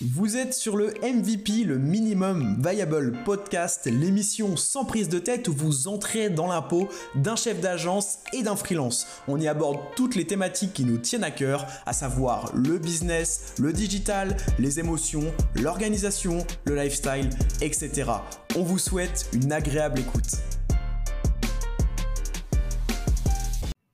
[0.00, 5.52] Vous êtes sur le MVP, le Minimum Viable Podcast, l'émission sans prise de tête où
[5.52, 9.06] vous entrez dans l'impôt d'un chef d'agence et d'un freelance.
[9.28, 13.54] On y aborde toutes les thématiques qui nous tiennent à cœur, à savoir le business,
[13.60, 17.30] le digital, les émotions, l'organisation, le lifestyle,
[17.60, 18.10] etc.
[18.56, 20.40] On vous souhaite une agréable écoute.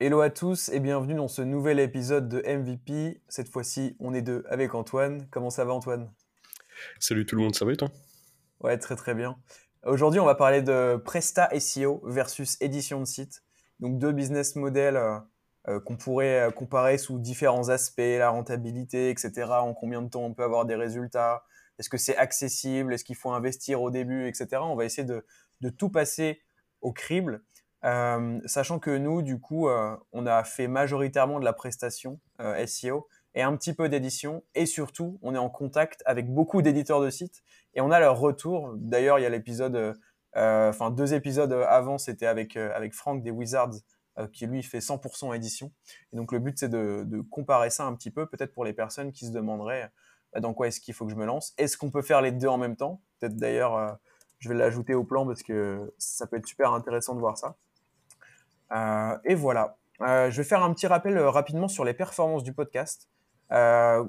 [0.03, 3.21] Hello à tous et bienvenue dans ce nouvel épisode de MVP.
[3.29, 5.29] Cette fois-ci, on est deux avec Antoine.
[5.31, 6.11] Comment ça va Antoine?
[6.99, 7.91] Salut tout le monde, ça va et toi?
[8.61, 9.37] Ouais, très très bien.
[9.85, 13.43] Aujourd'hui, on va parler de Presta SEO versus édition de site.
[13.81, 15.19] Donc deux business models euh,
[15.69, 19.51] euh, qu'on pourrait euh, comparer sous différents aspects, la rentabilité, etc.
[19.51, 21.45] En combien de temps on peut avoir des résultats
[21.79, 24.63] Est-ce que c'est accessible Est-ce qu'il faut investir au début, etc.
[24.63, 25.27] On va essayer de,
[25.61, 26.41] de tout passer
[26.81, 27.43] au crible
[27.85, 32.67] euh, sachant que nous, du coup, euh, on a fait majoritairement de la prestation euh,
[32.67, 34.45] SEO et un petit peu d'édition.
[34.55, 37.43] Et surtout, on est en contact avec beaucoup d'éditeurs de sites
[37.75, 38.75] et on a leur retour.
[38.77, 39.97] D'ailleurs, il y a l'épisode,
[40.35, 43.75] enfin deux épisodes avant, c'était avec avec Franck des Wizards
[44.33, 45.73] qui lui fait 100% édition.
[46.13, 48.73] Et donc le but c'est de, de, comparer ça un petit peu, peut-être pour les
[48.73, 49.91] personnes qui se demanderaient
[50.33, 51.55] bah, dans quoi est-ce qu'il faut que je me lance?
[51.57, 53.01] Est-ce qu'on peut faire les deux en même temps?
[53.19, 53.99] Peut-être d'ailleurs,
[54.41, 57.57] je vais l'ajouter au plan parce que ça peut être super intéressant de voir ça.
[58.73, 59.77] Euh, et voilà.
[60.03, 63.09] Euh, je vais faire un petit rappel euh, rapidement sur les performances du podcast.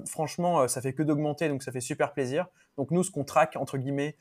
[0.06, 2.46] franchement, ça fait que d'augmenter, donc ça fait super plaisir.
[2.76, 4.16] Donc nous, ce qu'on traque, entre guillemets,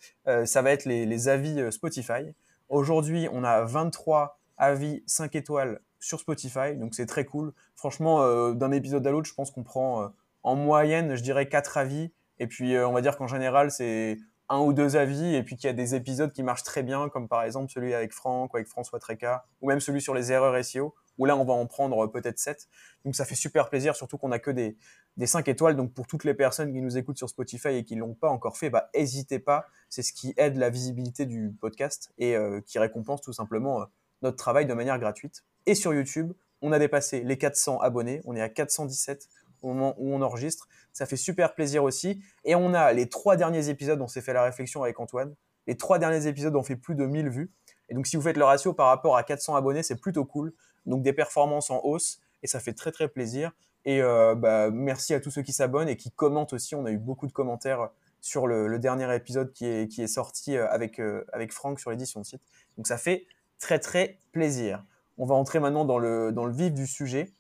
[0.45, 2.33] ça va être les, les avis Spotify.
[2.69, 7.53] Aujourd'hui, on a 23 avis 5 étoiles sur Spotify, donc c'est très cool.
[7.75, 12.11] Franchement, d'un épisode à l'autre, je pense qu'on prend en moyenne, je dirais 4 avis.
[12.39, 14.17] Et puis, on va dire qu'en général, c'est
[14.51, 17.09] un ou deux avis et puis qu'il y a des épisodes qui marchent très bien,
[17.09, 20.31] comme par exemple celui avec Franck ou avec François Treca, ou même celui sur les
[20.31, 22.67] erreurs SEO, où là on va en prendre peut-être 7.
[23.05, 24.77] Donc ça fait super plaisir, surtout qu'on a que des,
[25.15, 25.75] des 5 étoiles.
[25.77, 28.57] Donc pour toutes les personnes qui nous écoutent sur Spotify et qui l'ont pas encore
[28.57, 29.67] fait, bah n'hésitez pas.
[29.89, 33.85] C'est ce qui aide la visibilité du podcast et euh, qui récompense tout simplement euh,
[34.21, 35.45] notre travail de manière gratuite.
[35.65, 39.29] Et sur YouTube, on a dépassé les 400 abonnés, on est à 417
[39.61, 40.67] au moment où on enregistre.
[40.93, 42.21] Ça fait super plaisir aussi.
[42.43, 45.35] Et on a les trois derniers épisodes, on s'est fait la réflexion avec Antoine.
[45.67, 47.51] Les trois derniers épisodes ont fait plus de 1000 vues.
[47.89, 50.53] Et donc, si vous faites le ratio par rapport à 400 abonnés, c'est plutôt cool.
[50.85, 52.21] Donc, des performances en hausse.
[52.43, 53.51] Et ça fait très, très plaisir.
[53.85, 56.75] Et euh, bah, merci à tous ceux qui s'abonnent et qui commentent aussi.
[56.75, 57.89] On a eu beaucoup de commentaires
[58.21, 62.25] sur le, dernier épisode qui est, sorti euh, avec, euh, avec Franck sur l'édition de
[62.25, 62.41] site.
[62.77, 63.25] Donc, ça fait
[63.59, 64.83] très, très plaisir.
[65.17, 67.31] On va entrer maintenant dans le, dans le vif du sujet.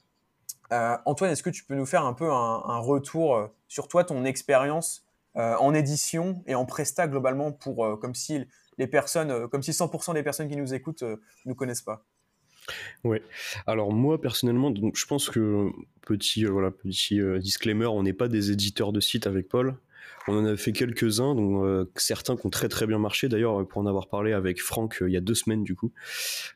[0.71, 4.03] Euh, Antoine, est-ce que tu peux nous faire un peu un, retour euh, sur toi,
[4.03, 5.05] ton expérience
[5.37, 8.45] euh, en édition et en presta globalement pour comme si
[8.77, 12.05] les personnes, comme si 100% des personnes qui nous écoutent ne nous connaissent pas?
[13.03, 13.21] Ouais.
[13.65, 15.69] Alors moi personnellement, donc, je pense que
[16.01, 19.75] petit voilà petit disclaimer, on n'est pas des éditeurs de sites avec Paul.
[20.27, 23.27] On en a fait quelques-uns, dont euh, certains qui ont très très bien marché.
[23.27, 25.91] D'ailleurs, pour en avoir parlé avec Franck euh, il y a deux semaines du coup,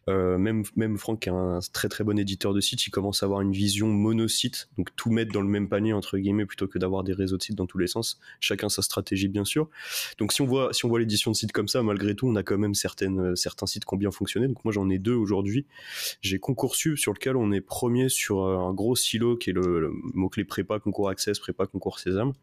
[0.08, 3.24] euh, même même Franck qui est un très très bon éditeur de sites, il commence
[3.24, 6.68] à avoir une vision monosite, donc tout mettre dans le même panier entre guillemets plutôt
[6.68, 8.20] que d'avoir des réseaux de sites dans tous les sens.
[8.40, 9.70] Chacun sa stratégie bien sûr.
[10.20, 12.36] Donc si on voit si on voit l'édition de sites comme ça, malgré tout, on
[12.36, 14.48] a quand même certaines certains sites qui ont bien fonctionné.
[14.48, 15.66] Donc moi j'en ai deux aujourd'hui.
[16.22, 19.92] J'ai Concoursup sur lequel on est premier sur un gros silo qui est le, le
[20.14, 22.34] mot clé prépa concours access prépa concours sésame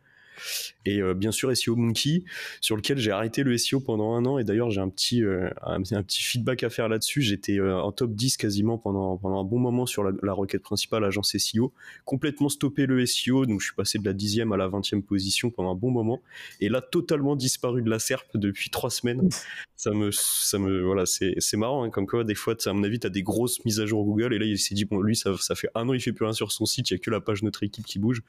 [0.85, 2.25] et euh, bien sûr SEO Monkey,
[2.61, 4.39] sur lequel j'ai arrêté le SEO pendant un an.
[4.39, 7.23] Et d'ailleurs, j'ai un petit, euh, un, petit feedback à faire là-dessus.
[7.23, 11.05] J'étais euh, en top 10 quasiment pendant, pendant un bon moment sur la, requête principale,
[11.05, 11.73] agence SEO.
[12.05, 15.51] Complètement stoppé le SEO, donc je suis passé de la 10e à la 20e position
[15.51, 16.21] pendant un bon moment.
[16.61, 19.29] Et là, totalement disparu de la SERP depuis trois semaines.
[19.77, 23.01] Ça me, ça me, voilà, c'est, marrant, hein, comme quoi, des fois, à mon avis,
[23.01, 24.33] tu as des grosses mises à jour Google.
[24.35, 26.25] Et là, il s'est dit, bon, lui, ça, ça fait un an, il fait plus
[26.25, 28.23] rien sur son site, il y a que la page notre équipe qui bouge.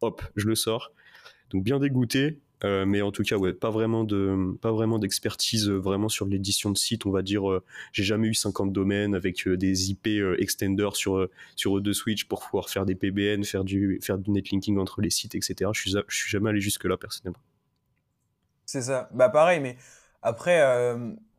[0.00, 0.92] Hop, je le sors.
[1.50, 5.68] Donc bien dégoûté, euh, mais en tout cas, ouais, pas vraiment de, pas vraiment d'expertise
[5.68, 7.06] euh, vraiment sur l'édition de site.
[7.06, 10.06] On va dire, euh, j'ai jamais eu 50 domaines avec des IP
[10.38, 14.78] extenders sur sur E2 Switch pour pouvoir faire des PBN, faire du faire du netlinking
[14.78, 15.70] entre les sites, etc.
[15.72, 17.40] Je suis je suis jamais allé jusque là personnellement.
[18.66, 19.08] C'est ça.
[19.12, 19.76] Bah pareil, mais
[20.22, 20.62] après,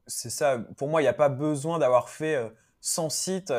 [0.08, 0.58] c'est ça.
[0.76, 3.54] Pour moi, il n'y a pas besoin d'avoir fait 100 sites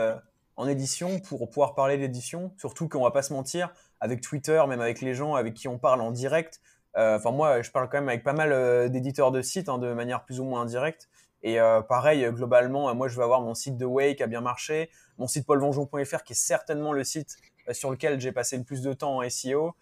[0.57, 2.53] en édition pour pouvoir parler d'édition.
[2.59, 5.79] Surtout qu'on va pas se mentir, avec Twitter, même avec les gens avec qui on
[5.79, 6.61] parle en direct.
[6.97, 9.79] Euh, enfin, moi, je parle quand même avec pas mal euh, d'éditeurs de sites hein,
[9.79, 11.09] de manière plus ou moins indirecte.
[11.43, 14.41] Et euh, pareil, globalement, moi, je vais avoir mon site de Wake qui a bien
[14.41, 17.37] marché, mon site paulvenjon.fr qui est certainement le site
[17.73, 19.75] sur lequel j'ai passé le plus de temps en SEO.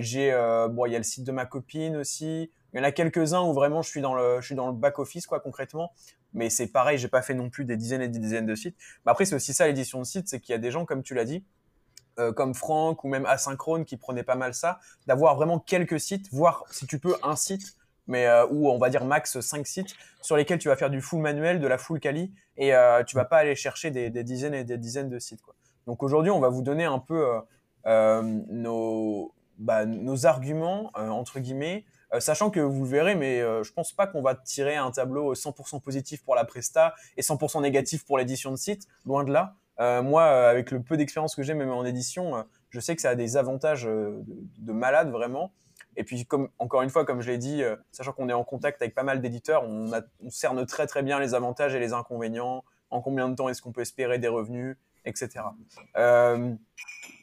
[0.00, 0.32] j'ai
[0.70, 2.50] bon, il y a le site de ma copine aussi.
[2.72, 4.74] Il y en a quelques-uns où vraiment je suis dans le, je suis dans le
[4.74, 5.92] back office quoi concrètement.
[6.34, 8.76] Mais c'est pareil, j'ai pas fait non plus des dizaines et des dizaines de sites.
[9.04, 11.02] Mais après, c'est aussi ça l'édition de site, c'est qu'il y a des gens, comme
[11.02, 11.44] tu l'as dit,
[12.34, 16.64] comme Franck ou même Asynchrone qui prenait pas mal ça, d'avoir vraiment quelques sites, voire
[16.70, 17.76] si tu peux un site,
[18.06, 21.20] mais ou on va dire max 5 sites sur lesquels tu vas faire du full
[21.20, 22.72] manuel, de la full quali, et
[23.06, 25.40] tu vas pas aller chercher des, dizaines et des dizaines de sites.
[25.86, 27.26] Donc aujourd'hui, on va vous donner un peu
[27.84, 33.72] nos, bah, nos arguments, entre guillemets, euh, sachant que vous le verrez, mais euh, je
[33.72, 38.04] pense pas qu'on va tirer un tableau 100% positif pour la Presta et 100% négatif
[38.04, 39.54] pour l'édition de site, loin de là.
[39.80, 43.10] Euh, moi, avec le peu d'expérience que j'ai même en édition, je sais que ça
[43.10, 45.52] a des avantages de, malade vraiment.
[45.96, 47.62] Et puis, comme, encore une fois, comme je l'ai dit,
[47.92, 49.90] sachant qu'on est en contact avec pas mal d'éditeurs, on,
[50.30, 53.72] cerne très très bien les avantages et les inconvénients, en combien de temps est-ce qu'on
[53.72, 55.44] peut espérer des revenus, etc.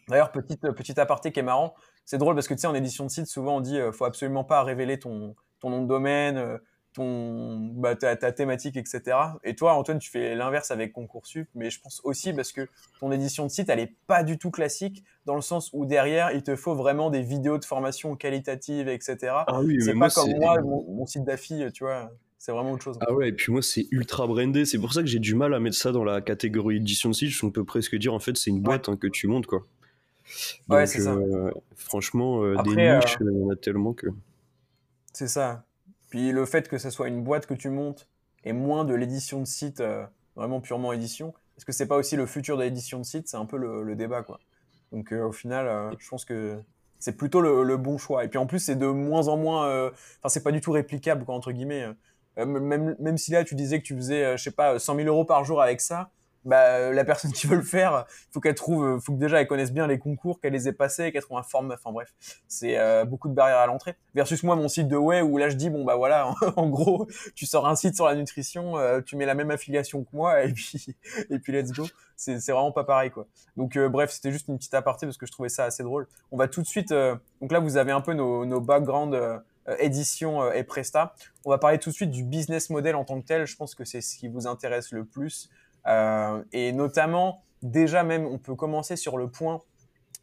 [0.07, 1.74] D'ailleurs, petite, petite aparté qui est marrant,
[2.06, 4.06] c'est drôle parce que tu sais, en édition de site, souvent on dit euh, faut
[4.06, 6.58] absolument pas révéler ton, ton nom de domaine, euh,
[6.94, 9.18] ton, bah, ta, thématique, etc.
[9.44, 12.68] Et toi, Antoine, tu fais l'inverse avec Concoursup, mais je pense aussi parce que
[13.00, 16.32] ton édition de site, elle est pas du tout classique dans le sens où derrière,
[16.32, 19.18] il te faut vraiment des vidéos de formation qualitatives, etc.
[19.48, 22.12] Ah oui, c'est pas comme moi, mon, site d'affi, tu vois.
[22.38, 23.00] C'est vraiment autre chose.
[23.00, 24.66] Ah ouais, et puis moi, c'est ultra brandé.
[24.66, 27.16] C'est pour ça que j'ai du mal à mettre ça dans la catégorie édition de
[27.16, 27.32] site.
[27.42, 29.66] On peut presque dire, en fait, c'est une boîte hein, que tu montes, quoi
[30.70, 31.12] ouais, c'est ça.
[31.12, 34.08] Euh, franchement, euh, des niches, euh, il y en a tellement que.
[35.14, 35.64] C'est ça.
[36.10, 38.08] Puis le fait que ce soit une boîte que tu montes
[38.44, 39.81] et moins de l'édition de site,
[40.36, 43.38] vraiment purement édition, est-ce que c'est pas aussi le futur de l'édition de site C'est
[43.38, 44.40] un peu le, débat, quoi.
[44.92, 46.60] Donc au final, je pense que
[47.00, 48.24] c'est plutôt le, bon choix.
[48.24, 49.88] Et puis en plus, c'est de moins en moins.
[49.88, 51.88] Enfin, c'est pas du tout réplicable, quoi, entre guillemets.
[52.38, 55.26] même, même si là, tu disais que tu faisais, je sais pas, 100 000 euros
[55.26, 56.12] par jour avec ça,
[56.45, 59.40] bah, euh, la personne qui veut le faire, faut qu'elle trouve, euh, faut que déjà
[59.40, 61.72] elle connaisse bien les concours, qu'elle les ait passés, qu'elle trouve un forme.
[61.72, 62.13] Enfin bref,
[62.48, 63.95] c'est euh, beaucoup de barrières à l'entrée.
[64.16, 67.07] Versus moi, mon site de way où là je dis bon bah voilà, en, gros,
[67.36, 68.75] tu sors un site sur la nutrition,
[69.06, 70.95] tu mets la même affiliation que moi et puis
[71.30, 71.86] et puis let's go.
[72.16, 73.28] C'est vraiment pas pareil quoi.
[73.57, 76.07] Donc bref, c'était juste une petite aparté parce que je trouvais ça assez drôle.
[76.31, 76.90] On va tout de suite.
[76.90, 79.42] donc là, vous avez un peu nos nos backgrounds.
[79.80, 81.16] édition et Presta.
[81.45, 83.45] On va parler tout de suite du business model en tant que tel.
[83.45, 85.50] Je pense que c'est ce qui vous intéresse le plus.
[85.88, 89.62] Euh, et notamment, déjà même, on peut commencer sur le point,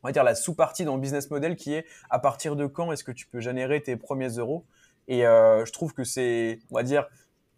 [0.02, 2.92] on va dire la sous-partie dans le business model qui est à partir de quand
[2.92, 4.64] est-ce que tu peux générer tes premiers euros?
[5.08, 7.06] Et euh, je trouve que c'est, on va dire,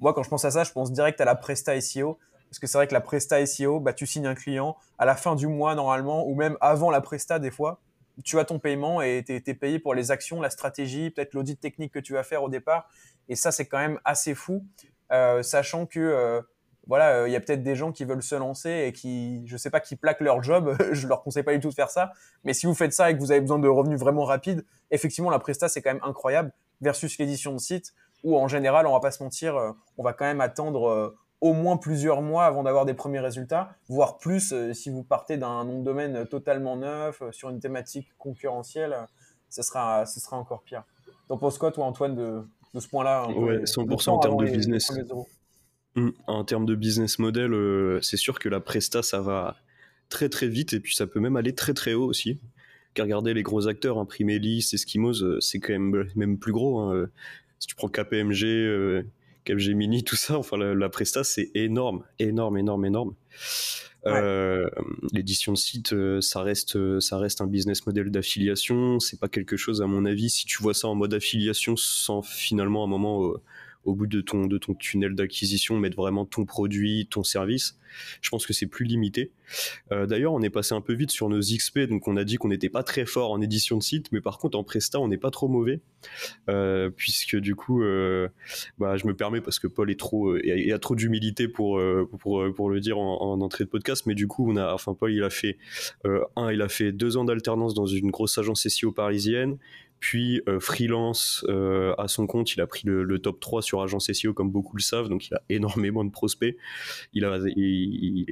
[0.00, 2.18] moi quand je pense à ça, je pense direct à la Presta SEO.
[2.48, 5.16] Parce que c'est vrai que la Presta SEO, bah, tu signes un client à la
[5.16, 7.80] fin du mois normalement, ou même avant la Presta des fois,
[8.24, 11.58] tu as ton paiement et tu es, payé pour les actions, la stratégie, peut-être l'audit
[11.58, 12.90] technique que tu vas faire au départ.
[13.30, 14.66] Et ça, c'est quand même assez fou,
[15.12, 16.44] euh, sachant que
[16.86, 19.56] voilà, euh, il y a peut-être des gens qui veulent se lancer et qui, je
[19.56, 20.76] sais pas, qui plaquent leur job.
[20.92, 22.12] je leur conseille pas du tout de faire ça.
[22.44, 25.30] Mais si vous faites ça et que vous avez besoin de revenus vraiment rapides, effectivement,
[25.30, 27.94] la Presta, c'est quand même incroyable versus l'édition de site
[28.24, 31.16] où, en général, on va pas se mentir, euh, on va quand même attendre euh,
[31.40, 35.64] au moins plusieurs mois avant d'avoir des premiers résultats, voire plus si vous partez d'un
[35.64, 38.96] nom de domaine totalement neuf, sur une thématique concurrentielle,
[39.50, 40.84] ce sera, ce sera encore pire.
[41.26, 42.44] T'en penses quoi, toi, Antoine, de,
[42.74, 44.92] de ce point-là Ouais, 100% en termes de business.
[45.96, 46.10] Mm.
[46.26, 49.56] En termes de business model, euh, c'est sûr que la Presta, ça va
[50.08, 52.38] très très vite et puis ça peut même aller très très haut aussi.
[52.94, 56.80] Car regardez les gros acteurs, hein, Primelis, Eskimos, euh, c'est quand même, même plus gros.
[56.80, 57.08] Hein.
[57.58, 59.02] Si tu prends KPMG, euh,
[59.44, 63.14] Capgemini, tout ça, enfin la, Presta, c'est énorme, énorme, énorme, énorme.
[64.04, 64.68] Euh,
[65.12, 69.00] l'édition de site, ça reste, ça reste un business model d'affiliation.
[69.00, 72.20] C'est pas quelque chose, à mon avis, si tu vois ça en mode affiliation sans
[72.22, 73.32] finalement à un moment
[73.84, 77.78] au bout de ton, de ton tunnel d'acquisition, mettre vraiment ton produit, ton service.
[78.20, 79.32] Je pense que c'est plus limité.
[79.90, 82.36] Euh, d'ailleurs, on est passé un peu vite sur nos XP, donc on a dit
[82.36, 85.08] qu'on n'était pas très fort en édition de site, mais par contre en Presta, on
[85.08, 85.80] n'est pas trop mauvais,
[86.48, 88.28] euh, puisque du coup, euh,
[88.78, 91.80] bah, je me permets parce que Paul est trop, il a trop d'humilité pour,
[92.18, 95.12] pour, pour le dire en, entrée de podcast, mais du coup, on a, enfin Paul,
[95.12, 95.58] il a fait
[96.04, 99.58] un, il a fait deux ans d'alternance dans une grosse agence SEO parisienne,
[100.02, 104.10] puis euh, freelance euh, à son compte, il a pris le, top 3 sur agence
[104.10, 106.56] SEO comme beaucoup le savent, donc il a énormément de prospects.
[107.14, 107.24] Il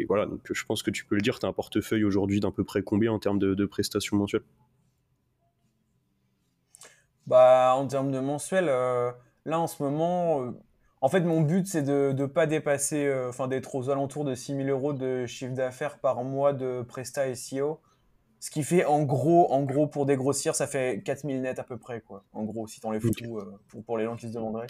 [0.08, 2.50] voilà, donc je pense que tu peux le dire, tu as un portefeuille aujourd'hui d'à
[2.50, 4.42] peu près combien en termes de, prestations mensuelles?
[7.28, 9.12] Bah, En termes de mensuel, euh,
[9.44, 10.52] là en ce moment,
[11.00, 14.68] en fait mon but c'est de ne pas dépasser, enfin d'être aux alentours de 6000
[14.70, 17.80] euros de chiffre d'affaires par mois de Presta SEO.
[18.40, 21.76] Ce qui fait en gros, en gros, pour dégrossir, ça fait 4000 nets à peu
[21.76, 22.24] près, quoi.
[22.32, 24.66] En gros, si t'enlèves les tout, euh, pour, pour, les gens qui se demanderaient.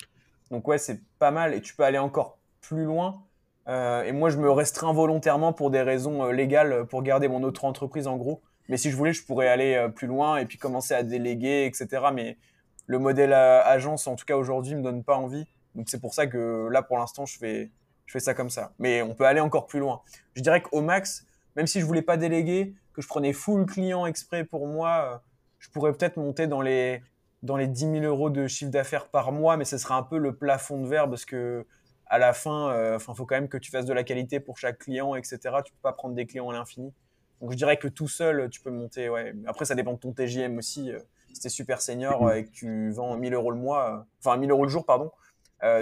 [0.50, 3.22] Donc ouais, c'est pas mal et tu peux aller encore plus loin.
[3.68, 7.44] Euh, et moi, je me restreins volontairement pour des raisons euh, légales pour garder mon
[7.44, 8.42] autre entreprise en gros.
[8.68, 12.06] Mais si je voulais, je pourrais aller plus loin et puis commencer à déléguer, etc.
[12.12, 12.38] Mais
[12.86, 15.46] le modèle agence, en tout cas aujourd'hui, me donne pas envie.
[15.74, 17.70] Donc c'est pour ça que là, pour l'instant, je fais,
[18.06, 18.72] je fais ça comme ça.
[18.78, 20.02] Mais on peut aller encore plus loin.
[20.34, 24.44] Je dirais qu'au max, même si je voulais pas déléguer, je prenais full client exprès
[24.44, 25.22] pour moi,
[25.58, 27.02] je pourrais peut-être monter dans les,
[27.42, 30.18] dans les 10 000 euros de chiffre d'affaires par mois, mais ce serait un peu
[30.18, 31.66] le plafond de verre parce que
[32.06, 34.78] à la fin, il faut quand même que tu fasses de la qualité pour chaque
[34.78, 35.38] client, etc.
[35.64, 36.92] Tu peux pas prendre des clients à l'infini.
[37.40, 39.08] Donc je dirais que tout seul, tu peux monter.
[39.08, 39.32] Ouais.
[39.46, 40.90] Après, ça dépend de ton TGM aussi.
[41.32, 42.36] Si tu es super senior mhm.
[42.36, 45.12] et que tu vends 1000 euros le mois, enfin 1000 euros le jour, pardon,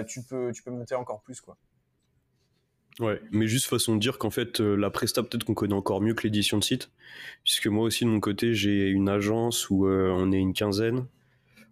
[0.07, 1.41] tu, peux, tu peux monter encore plus.
[1.41, 1.57] quoi.
[2.99, 6.01] Ouais, mais juste façon de dire qu'en fait, euh, la Presta, peut-être qu'on connaît encore
[6.01, 6.91] mieux que l'édition de site,
[7.45, 11.05] puisque moi aussi, de mon côté, j'ai une agence où euh, on est une quinzaine,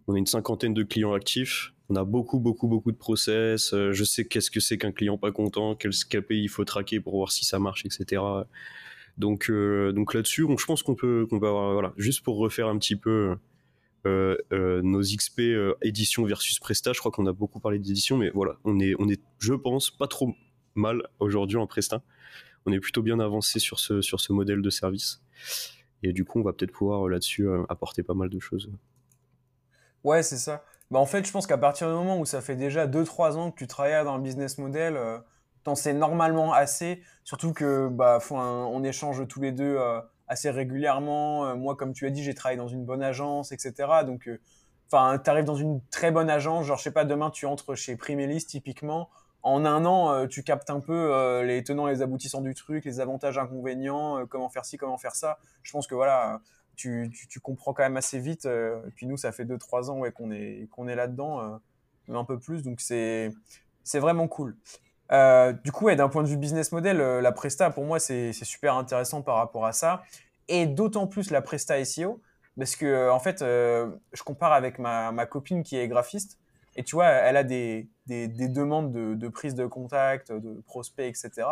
[0.06, 3.92] on a une cinquantaine de clients actifs, on a beaucoup, beaucoup, beaucoup de process, euh,
[3.92, 7.14] je sais qu'est-ce que c'est qu'un client pas content, quel KPI il faut traquer pour
[7.14, 8.22] voir si ça marche, etc.
[9.18, 12.78] Donc, donc là-dessus, je pense qu'on peut, qu'on peut avoir, voilà, juste pour refaire un
[12.78, 13.34] petit peu
[14.04, 15.40] nos XP
[15.82, 19.08] édition versus Presta, je crois qu'on a beaucoup parlé d'édition, mais voilà, on est, on
[19.08, 20.34] est, je pense, pas trop
[20.74, 22.02] mal aujourd'hui en Presta.
[22.66, 25.22] On est plutôt bien avancé sur ce, sur ce modèle de service.
[26.02, 28.70] Et du coup, on va peut-être pouvoir euh, là-dessus euh, apporter pas mal de choses.
[30.04, 30.64] Ouais, c'est ça.
[30.90, 33.50] Bah, en fait, je pense qu'à partir du moment où ça fait déjà 2-3 ans
[33.50, 35.18] que tu travailles dans le business model, euh,
[35.64, 37.02] t'en sais normalement assez.
[37.24, 39.78] Surtout que bah, on échange tous les deux
[40.28, 41.54] assez régulièrement.
[41.56, 43.72] moi, comme tu as dit, j'ai travaillé dans une bonne agence, etc.
[44.06, 44.30] Donc,
[44.86, 46.64] enfin, tu arrives dans une très bonne agence.
[46.64, 49.10] Genre, je sais pas, demain, tu entres chez Primelis, typiquement
[49.48, 52.84] en un an, euh, tu captes un peu euh, les tenants les aboutissants du truc,
[52.84, 55.38] les avantages, inconvénients, euh, comment faire ci, comment faire ça.
[55.62, 56.40] Je pense que voilà,
[56.76, 57.10] tu,
[57.42, 58.44] comprends quand même assez vite.
[58.44, 61.60] et puis nous, ça fait 2-3 ans qu'on est, là-dedans,
[62.08, 62.62] un peu plus.
[62.62, 63.32] Donc c'est,
[63.94, 64.56] vraiment cool.
[65.64, 69.22] du coup, d'un point de vue business model, la Presta, pour moi, c'est, super intéressant
[69.22, 70.02] par rapport à ça.
[70.46, 72.20] Et d'autant plus la Presta SEO,
[72.56, 76.38] parce que en fait, je compare avec ma copine qui est graphiste.
[76.78, 81.48] Et tu vois, elle a des, des, demandes de, prise de contact, de prospects, etc.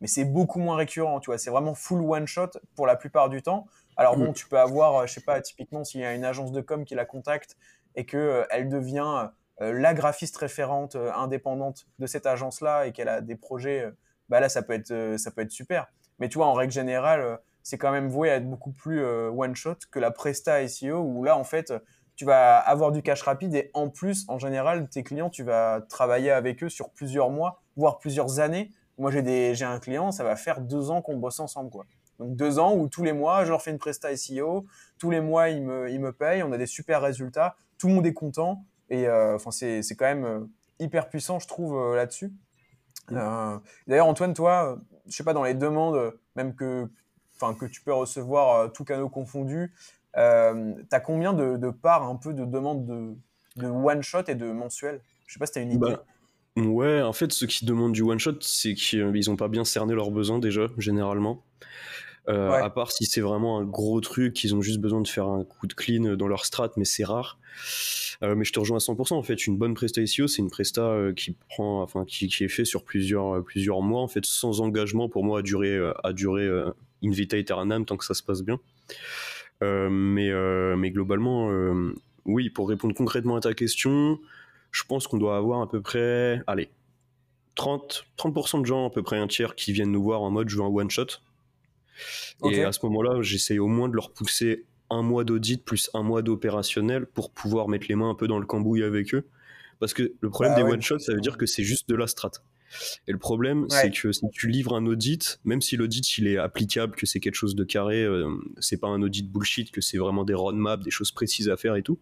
[0.00, 1.36] Mais c'est beaucoup moins récurrent, tu vois.
[1.36, 3.66] C'est vraiment full one shot pour la plupart du temps.
[3.96, 6.60] Alors bon, tu peux avoir, je sais pas, typiquement s'il y a une agence de
[6.60, 7.56] com qui la contacte
[7.96, 9.30] et que euh, elle devient
[9.60, 13.90] euh, la graphiste référente euh, indépendante de cette agence-là et qu'elle a des projets,
[14.28, 15.88] bah là ça peut être ça peut être super.
[16.20, 19.56] Mais tu vois, en règle générale, c'est quand même voué à être beaucoup plus one
[19.56, 21.72] shot que la Presta SEO où là en fait
[22.18, 25.82] tu vas avoir du cash rapide et en plus, en général, tes clients, tu vas
[25.88, 28.72] travailler avec eux sur plusieurs mois, voire plusieurs années.
[28.98, 31.86] Moi, j'ai un client, ça va faire deux ans qu'on bosse ensemble, quoi.
[32.18, 34.66] Donc deux ans où tous les mois, je leur fais une presta SEO,
[34.98, 37.94] tous les mois, ils me, ils me payent, on a des super résultats, tout le
[37.94, 40.40] monde est content et euh, enfin c'est c'est quand même euh,
[40.80, 42.32] hyper puissant, je trouve euh, là-dessus.
[43.08, 46.90] D'ailleurs, Antoine, toi, je sais pas dans les demandes, même que
[47.60, 49.72] que tu peux recevoir tout canot confondu,
[50.16, 52.86] euh, tu as combien de, parts un peu de demandes
[53.56, 55.00] de, one shot et de mensuel?
[55.26, 55.96] Je sais pas si tu as une idée.
[56.56, 59.64] Bah, ouais, en fait, ceux qui demandent du one shot, c'est qu'ils ont pas bien
[59.64, 61.44] cerné leurs besoins déjà, généralement.
[62.28, 65.28] Euh, à part si c'est vraiment un gros truc, qu'ils ont juste besoin de faire
[65.28, 67.38] un coup de clean dans leur strat, mais c'est rare.
[68.22, 69.14] Euh, mais je te rejoins à 100%.
[69.14, 72.64] En fait, une bonne presta SEO, c'est une presta qui prend, enfin, qui, est fait
[72.66, 76.46] sur plusieurs, plusieurs mois, en fait, sans engagement pour moi à durer, à durer
[77.02, 78.58] in vita aeternam tant que ça se passe bien.
[79.62, 84.18] Euh, mais, euh, mais globalement, euh, oui, pour répondre concrètement à ta question,
[84.70, 86.68] je pense qu'on doit avoir à peu près, allez,
[87.56, 90.48] 30, 30% de gens, à peu près un tiers, qui viennent nous voir en mode
[90.48, 91.06] je veux un one shot.
[92.44, 96.02] Et à ce moment-là, j'essaye au moins de leur pousser un mois d'audit plus un
[96.02, 99.26] mois d'opérationnel pour pouvoir mettre les mains un peu dans le cambouis avec eux.
[99.80, 101.96] Parce que le problème bah des one shots, ça veut dire que c'est juste de
[101.96, 102.30] la strat.
[103.06, 106.36] Et le problème, c'est que si tu livres un audit, même si l'audit il est
[106.36, 109.98] applicable, que c'est quelque chose de carré, euh, c'est pas un audit bullshit, que c'est
[109.98, 111.98] vraiment des roadmaps, des choses précises à faire et tout.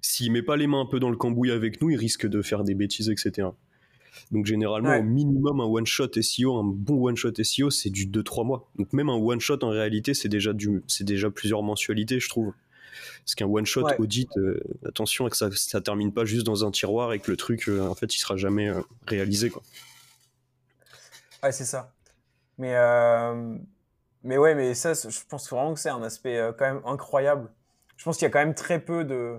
[0.00, 2.42] S'il met pas les mains un peu dans le cambouis avec nous, il risque de
[2.42, 3.48] faire des bêtises, etc.
[4.30, 8.06] Donc généralement, au minimum, un one shot SEO, un bon one shot SEO, c'est du
[8.06, 8.70] 2-3 mois.
[8.76, 12.28] Donc même un one shot en réalité, c'est déjà du, c'est déjà plusieurs mensualités, je
[12.28, 12.52] trouve.
[13.24, 16.70] Parce qu'un one shot audit, euh, attention que ça, ça termine pas juste dans un
[16.70, 19.62] tiroir et que le truc, euh, en fait, il sera jamais euh, réalisé, quoi.
[21.42, 21.92] Ouais, c'est ça.
[22.58, 22.74] Mais,
[24.22, 27.50] mais ouais, mais ça, je pense vraiment que c'est un aspect quand même incroyable.
[27.96, 29.38] Je pense qu'il y a quand même très peu de.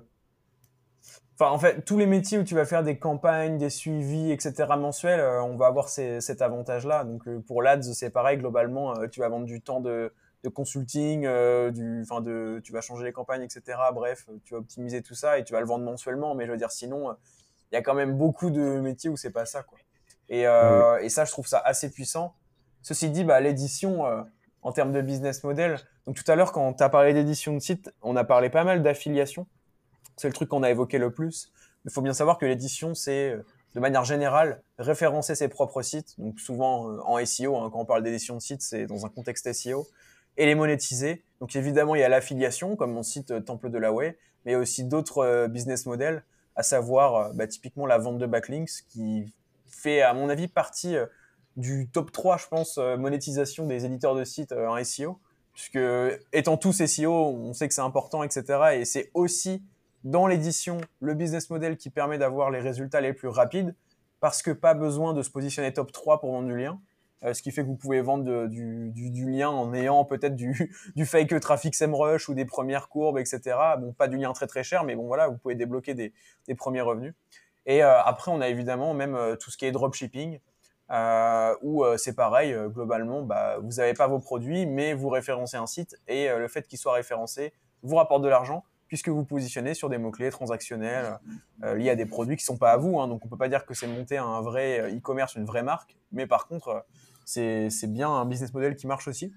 [1.36, 4.66] Enfin, en fait, tous les métiers où tu vas faire des campagnes, des suivis, etc.
[4.78, 7.06] mensuels, on va avoir cet avantage-là.
[7.06, 10.12] Donc, pour l'ADS, c'est pareil, globalement, tu vas vendre du temps de,
[10.44, 13.78] de consulting, euh, du, de, tu vas changer les campagnes, etc.
[13.94, 16.36] Bref, tu vas optimiser tout ça et tu vas le vendre mensuellement.
[16.36, 17.14] Mais je veux dire, sinon, euh,
[17.72, 19.80] il y a quand même beaucoup de métiers où c'est pas ça, quoi.
[20.30, 22.36] Et, euh, et, ça, je trouve ça assez puissant.
[22.82, 24.04] Ceci dit, bah, l'édition,
[24.62, 27.60] en termes de business model, donc tout à l'heure, quand tu as parlé d'édition de
[27.60, 29.48] site, on a parlé pas mal d'affiliation.
[30.18, 31.52] C'est le truc qu'on a évoqué le plus.
[31.86, 33.38] Il faut bien savoir que l'édition, c'est
[33.74, 36.20] de manière générale, référencer ses propres sites.
[36.20, 39.52] Donc souvent en SEO, hein, quand on parle d'édition de site, c'est dans un contexte
[39.54, 39.88] SEO
[40.38, 41.24] et les monétiser.
[41.40, 44.84] Donc évidemment, il y a l'affiliation, comme mon site Temple de la Way, mais aussi
[44.84, 46.24] d'autres business models,
[46.56, 49.34] à savoir bah, typiquement la vente de backlinks, qui
[49.68, 50.96] fait, à mon avis, partie
[51.58, 55.20] du top 3, je pense, monétisation des éditeurs de sites en SEO
[55.54, 55.80] puisque
[56.34, 58.60] étant tous SEO, on sait que c'est important, etc.
[58.74, 59.64] Et c'est aussi
[60.04, 63.76] dans l'édition le business model qui permet d'avoir les résultats les plus rapides,
[64.20, 66.80] parce que pas besoin de se positionner top 3 pour vendre du lien.
[67.26, 70.74] Euh, ce qui fait que vous pouvez vendre du, lien en ayant peut-être du,
[71.06, 73.58] fake traffic SEMrush ou des premières courbes, etc.
[73.80, 76.14] Bon, pas du lien très très cher, mais bon voilà, vous pouvez débloquer des,
[76.56, 77.14] premiers revenus.
[77.66, 80.40] Et euh, après, on a évidemment même euh, tout ce qui est dropshipping.
[81.64, 86.00] Où c'est pareil, globalement, bah, vous n'avez pas vos produits, mais vous référencez un site
[86.08, 87.52] et le fait qu'il soit référencé
[87.82, 91.18] vous rapporte de l'argent puisque vous positionnez sur des mots-clés transactionnels
[91.64, 93.00] liés à des produits qui ne sont pas à vous.
[93.00, 93.08] Hein.
[93.08, 95.98] donc on ne peut pas dire que c'est monter un vrai e-commerce, une vraie marque,
[96.12, 96.86] mais par contre,
[97.26, 99.34] c'est bien un business model qui marche aussi.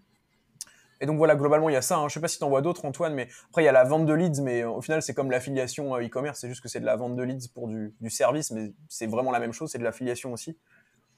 [1.01, 1.97] Et donc voilà, globalement, il y a ça.
[1.97, 2.03] Hein.
[2.03, 3.73] Je ne sais pas si tu en vois d'autres, Antoine, mais après, il y a
[3.73, 6.81] la vente de leads, mais au final, c'est comme l'affiliation e-commerce, c'est juste que c'est
[6.81, 9.71] de la vente de leads pour du, du service, mais c'est vraiment la même chose,
[9.71, 10.57] c'est de l'affiliation aussi.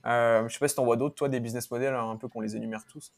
[0.06, 2.16] Euh, je sais pas si tu en vois d'autres, toi, des business models, hein, un
[2.16, 3.12] peu qu'on les énumère tous.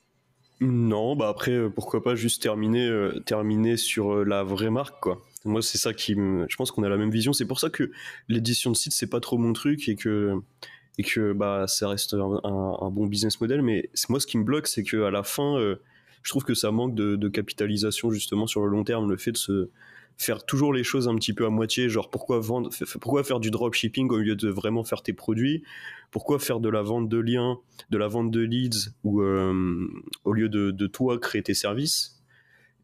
[0.61, 5.23] Non, bah après, euh, pourquoi pas juste terminer, euh, terminer sur la vraie marque, quoi.
[5.47, 6.12] Moi, c'est ça qui.
[6.14, 7.33] Je pense qu'on a la même vision.
[7.33, 7.90] C'est pour ça que
[8.28, 10.38] l'édition de site, c'est pas trop mon truc et que,
[11.00, 13.62] et que bah, ça reste un, bon business model.
[13.62, 15.57] Mais moi, ce qui me bloque, c'est qu'à la fin,
[16.23, 19.09] je trouve que ça manque de, de, capitalisation, justement, sur le long terme.
[19.09, 19.71] Le fait de se
[20.19, 22.69] faire toujours les choses un petit peu à moitié, genre pourquoi vendre,
[23.00, 25.62] pourquoi faire du dropshipping au lieu de vraiment faire tes produits,
[26.11, 29.88] pourquoi faire de la vente de liens, de la vente de leads ou euh,
[30.25, 32.23] au lieu de, toi créer tes services?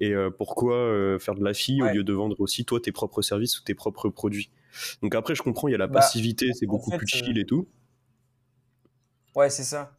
[0.01, 2.93] Et euh, pourquoi euh, faire de la fille au lieu de vendre aussi toi tes
[2.93, 4.49] propres services ou tes propres produits?
[5.03, 7.45] Donc après je comprends, il y a la bah, passivité, c'est beaucoup plus chill et
[7.45, 7.69] tout.
[9.37, 9.93] Ouais, c'est ça.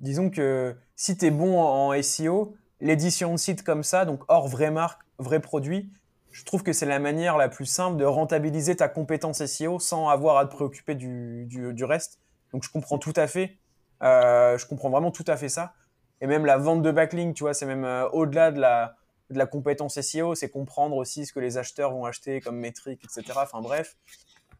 [0.00, 4.48] Disons que si tu es bon en SEO, l'édition de site comme ça, donc hors
[4.48, 5.92] vraie marque, vrai produit,
[6.32, 10.08] je trouve que c'est la manière la plus simple de rentabiliser ta compétence SEO sans
[10.08, 12.18] avoir à te préoccuper du, du, reste.
[12.52, 13.58] Donc je comprends tout à fait.
[14.02, 15.74] Euh, je comprends vraiment tout à fait ça.
[16.20, 18.96] Et même la vente de backlink, tu vois, c'est même euh, au-delà de la,
[19.30, 23.04] de la compétence SEO, c'est comprendre aussi ce que les acheteurs vont acheter comme métrique,
[23.04, 23.38] etc.
[23.40, 23.96] Enfin bref.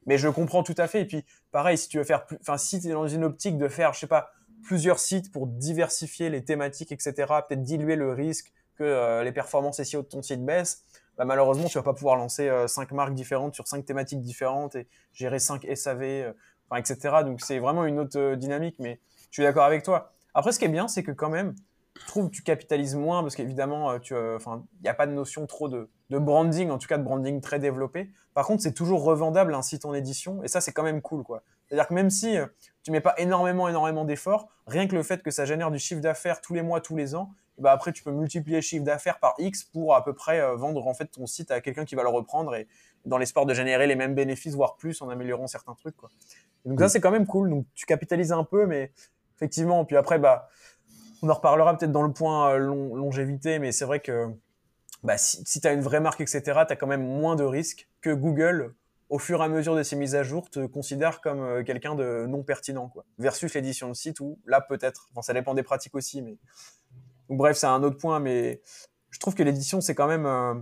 [0.09, 1.03] Mais je comprends tout à fait.
[1.03, 3.93] Et puis, pareil, si tu veux faire enfin, si es dans une optique de faire,
[3.93, 4.33] je sais pas,
[4.65, 7.13] plusieurs sites pour diversifier les thématiques, etc.,
[7.49, 10.85] peut-être diluer le risque que euh, les performances SEO de ton site baissent,
[11.19, 14.77] bah, malheureusement, tu vas pas pouvoir lancer euh, cinq marques différentes sur cinq thématiques différentes
[14.77, 16.33] et gérer cinq SAV, euh,
[16.77, 16.97] etc.
[17.25, 20.13] Donc, c'est vraiment une autre euh, dynamique, mais je suis d'accord avec toi.
[20.33, 21.57] Après, ce qui est bien, c'est que quand même,
[22.01, 24.39] je trouve que tu capitalises moins parce qu'évidemment, il
[24.83, 27.59] n'y a pas de notion trop de, de, branding, en tout cas de branding très
[27.59, 28.11] développé.
[28.35, 31.23] Par contre, c'est toujours revendable un site en édition et ça, c'est quand même cool,
[31.23, 31.43] quoi.
[31.67, 32.37] C'est-à-dire que même si
[32.83, 36.01] tu mets pas énormément, énormément d'efforts, rien que le fait que ça génère du chiffre
[36.01, 39.19] d'affaires tous les mois, tous les ans, bah après tu peux multiplier le chiffre d'affaires
[39.19, 41.95] par X pour à peu près euh, vendre en fait ton site à quelqu'un qui
[41.95, 42.69] va le reprendre et
[43.05, 46.09] dans l'espoir de générer les mêmes bénéfices voire plus en améliorant certains trucs quoi.
[46.65, 46.89] donc ça mm.
[46.89, 48.93] c'est quand même cool donc tu capitalises un peu mais
[49.37, 50.49] effectivement puis après bah
[51.23, 54.29] on en reparlera peut-être dans le point euh, longévité mais c'est vrai que
[55.03, 57.45] bah, si, si tu as une vraie marque etc tu as quand même moins de
[57.45, 58.75] risques que Google
[59.11, 61.95] au fur et à mesure de ces mises à jour, te considère comme euh, quelqu'un
[61.95, 62.93] de non pertinent.
[63.19, 66.37] Versus l'édition de site où, là, peut-être, ça dépend des pratiques aussi, mais
[67.31, 68.61] bref, c'est un autre point, mais
[69.11, 70.27] je trouve que l'édition, c'est quand même.
[70.27, 70.55] Euh,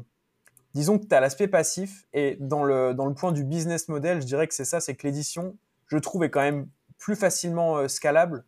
[0.75, 4.21] disons que tu as l'aspect passif, et dans le, dans le point du business model,
[4.21, 5.57] je dirais que c'est ça c'est que l'édition,
[5.89, 6.69] je trouve, est quand même
[6.99, 8.45] plus facilement euh, scalable,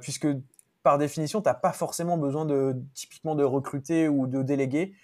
[0.00, 0.26] puisque
[0.82, 4.94] par définition, tu n'as pas forcément besoin de typiquement de recruter ou de déléguer.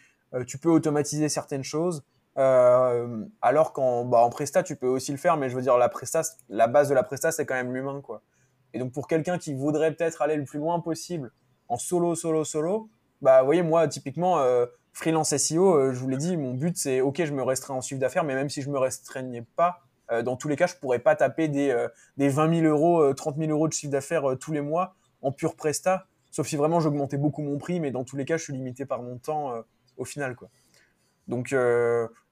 [0.46, 2.04] Tu peux automatiser certaines choses.
[2.36, 6.22] alors qu'en bah, Presta, tu peux aussi le faire, mais je veux dire, la, Presta,
[6.48, 8.00] la base de la Presta, c'est quand même l'humain.
[8.02, 8.22] quoi.
[8.76, 11.32] Et donc, pour quelqu'un qui voudrait peut-être aller le plus loin possible
[11.68, 12.90] en solo, solo, solo,
[13.22, 16.76] bah, vous voyez, moi, typiquement, euh, freelance SEO, euh, je vous l'ai dit, mon but,
[16.76, 19.80] c'est, OK, je me restreins en chiffre d'affaires, mais même si je me restreignais pas,
[20.12, 21.86] euh, dans tous les cas, je pourrais pas taper des,
[22.18, 25.56] des 20 000 euros, 30 000 euros de chiffre d'affaires tous les mois en pure
[25.56, 28.52] presta, sauf si vraiment j'augmentais beaucoup mon prix, mais dans tous les cas, je suis
[28.52, 29.54] limité par mon temps
[29.96, 30.48] au final, quoi.
[31.28, 31.54] Donc,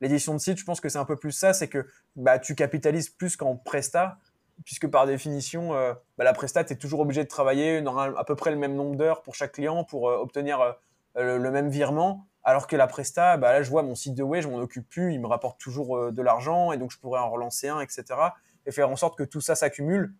[0.01, 2.55] l'édition de site, je pense que c'est un peu plus ça, c'est que bah, tu
[2.55, 4.19] capitalises plus qu'en presta,
[4.65, 7.83] puisque par définition, euh, bah, la prestat est toujours obligé de travailler
[8.17, 10.61] à peu près le même nombre d'heures pour chaque client pour euh, obtenir
[11.17, 12.27] euh, le, même virement.
[12.45, 14.89] Alors que la presta, bah, là, je vois mon site de web, je m'en occupe
[14.89, 18.05] plus, il me rapporte toujours de l'argent et donc je pourrais en relancer un, etc.
[18.67, 20.15] Et faire en sorte que tout ça s'accumule,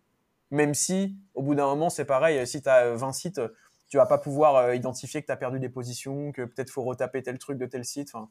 [0.51, 3.41] même si au bout d'un moment, c'est pareil, si tu as 20 sites,
[3.89, 7.21] tu vas pas pouvoir identifier que tu as perdu des positions, que peut-être faut retaper
[7.23, 8.09] tel truc de tel site.
[8.13, 8.29] Enfin,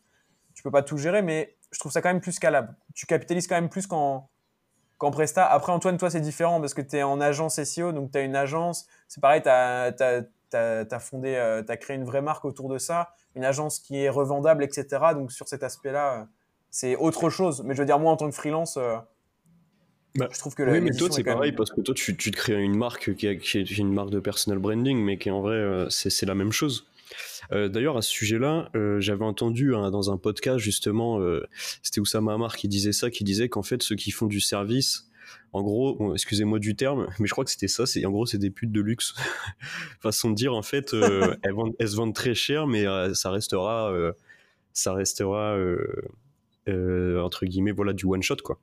[0.54, 2.74] tu peux pas tout gérer, mais je trouve ça quand même plus scalable.
[2.94, 4.28] Tu capitalises quand même plus quand,
[4.98, 5.46] qu'en Presta.
[5.46, 8.22] Après, Antoine, toi, c'est différent parce que tu es en agence SEO, donc tu as
[8.22, 8.86] une agence.
[9.08, 13.44] C'est pareil, tu as, fondé, tu as créé une vraie marque autour de ça, une
[13.44, 14.86] agence qui est revendable, etc.
[15.14, 16.28] Donc sur cet aspect-là,
[16.70, 17.62] c'est autre chose.
[17.64, 18.78] Mais je veux dire, moi, en tant que freelance,
[20.16, 22.36] bah, je trouve que oui, mais toi, c'est pareil parce que toi, tu, tu, te
[22.36, 25.56] crées une marque qui, qui, est une marque de personal branding, mais qui en vrai,
[25.56, 26.86] euh, c'est la même chose.
[27.52, 31.46] Euh, D'ailleurs, à ce sujet-là, euh, j'avais entendu hein, dans un podcast justement, euh,
[31.82, 35.08] c'était Oussama Amar qui disait ça, qui disait qu'en fait, ceux qui font du service,
[35.52, 37.86] en gros, bon, excusez-moi du terme, mais je crois que c'était ça.
[37.86, 39.14] C'est en gros, c'est des putes de luxe,
[40.00, 40.54] façon de dire.
[40.54, 40.92] En fait,
[41.42, 43.92] elles, elles, se vendent très cher, mais ça restera,
[44.72, 45.56] ça restera
[46.66, 48.58] entre guillemets, voilà, du one shot quoi.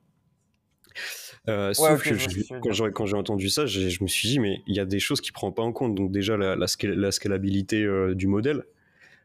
[1.48, 4.84] Euh, sauf que quand j'ai entendu ça, je me suis dit, mais il y a
[4.84, 5.94] des choses qui ne prend pas en compte.
[5.94, 8.64] Donc déjà, la, la, scalabilité euh, du modèle.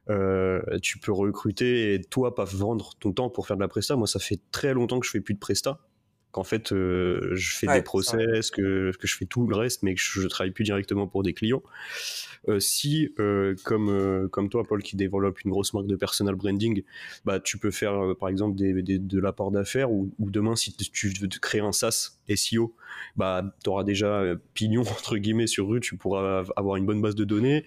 [0.09, 3.95] Euh, tu peux recruter et toi pas vendre ton temps pour faire de la presta.
[3.95, 5.79] Moi, ça fait très longtemps que je fais plus de presta.
[6.31, 10.01] Qu'en fait, je fais des process, que, que, je fais tout le reste, mais que
[10.01, 11.63] je, je travaille plus directement pour des clients.
[12.47, 16.35] Euh, si, euh, comme, euh, comme toi, Paul, qui développe une grosse marque de personal
[16.35, 16.83] branding,
[17.25, 21.27] bah, tu peux faire, par exemple, des, de l'apport d'affaires ou, demain, si tu veux
[21.27, 22.75] créer un SaaS SEO,
[23.15, 27.15] bah, tu auras déjà pignon, entre guillemets, sur rue, tu pourras avoir une bonne base
[27.15, 27.65] de données.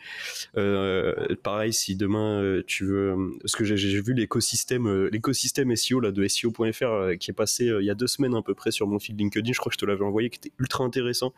[1.42, 3.16] pareil, si demain, tu veux...
[3.40, 7.90] Parce que j'ai vu l'écosystème l'écosystème SEO là, de SEO.fr qui est passé il y
[7.90, 9.86] a deux semaines à peu près sur mon feed LinkedIn, je crois que je te
[9.86, 11.32] l'avais envoyé, qui était ultra intéressant.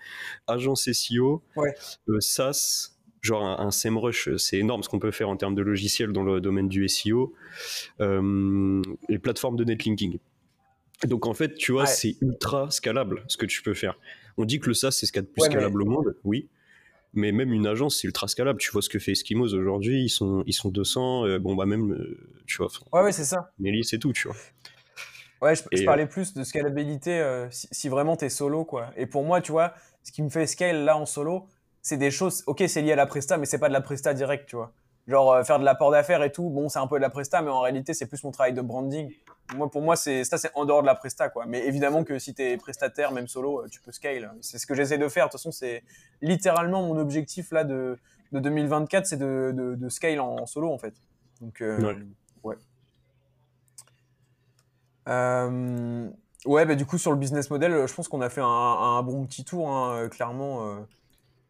[0.47, 1.75] Agence SEO, ouais.
[2.21, 2.92] SaaS,
[3.23, 6.41] genre un, SEMrush, c'est énorme ce qu'on peut faire en termes de logiciels dans le
[6.41, 7.33] domaine du SEO,
[8.01, 10.19] euh, les plateformes de netlinking.
[11.07, 13.99] Donc en fait, tu vois, c'est ultra scalable ce que tu peux faire.
[14.37, 16.17] On dit que le SaaS c'est ce qu'il y a de plus scalable au monde,
[16.25, 16.49] oui.
[17.15, 18.59] Mais même une agence, c'est ultra scalable.
[18.59, 21.27] Tu vois ce que fait Eskimos aujourd'hui, ils sont, ils sont 200.
[21.27, 22.69] Euh, bon, bah même, euh, tu vois.
[22.91, 23.53] Ouais, ouais, c'est ça.
[23.59, 24.37] Nelly, c'est tout, tu vois.
[25.43, 28.93] Ouais, je, parlais plus de scalabilité si, si, vraiment tu es solo, quoi.
[28.97, 31.49] Et pour moi, tu vois, ce qui me fait scale là en solo,
[31.83, 34.15] c'est des choses, ok, c'est lié à la presta, mais c'est pas de la presta
[34.15, 34.73] direct, tu vois.
[35.09, 37.43] Genre euh, faire de l'apport d'affaires et tout, bon, c'est un peu de la presta,
[37.43, 39.13] mais en réalité, c'est plus mon travail de branding.
[39.57, 41.45] Moi, pour moi, c'est ça, c'est en dehors de la presta, quoi.
[41.45, 44.33] Mais évidemment que si tu es prestataire, même solo, euh, tu peux scale.
[44.41, 45.27] C'est ce que j'essaie de faire.
[45.27, 45.83] De toute façon, c'est
[46.21, 47.99] littéralement mon objectif là de,
[48.31, 50.95] de 2024, c'est de, de, scale en, solo, en fait.
[51.41, 51.97] Donc, euh,
[52.45, 52.57] ouais.
[56.45, 59.27] Ouais, bah, du coup, sur le business model, je pense qu'on a fait un, bon
[59.27, 60.77] petit tour, hein, clairement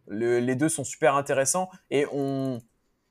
[0.09, 2.61] les deux sont super intéressants et on,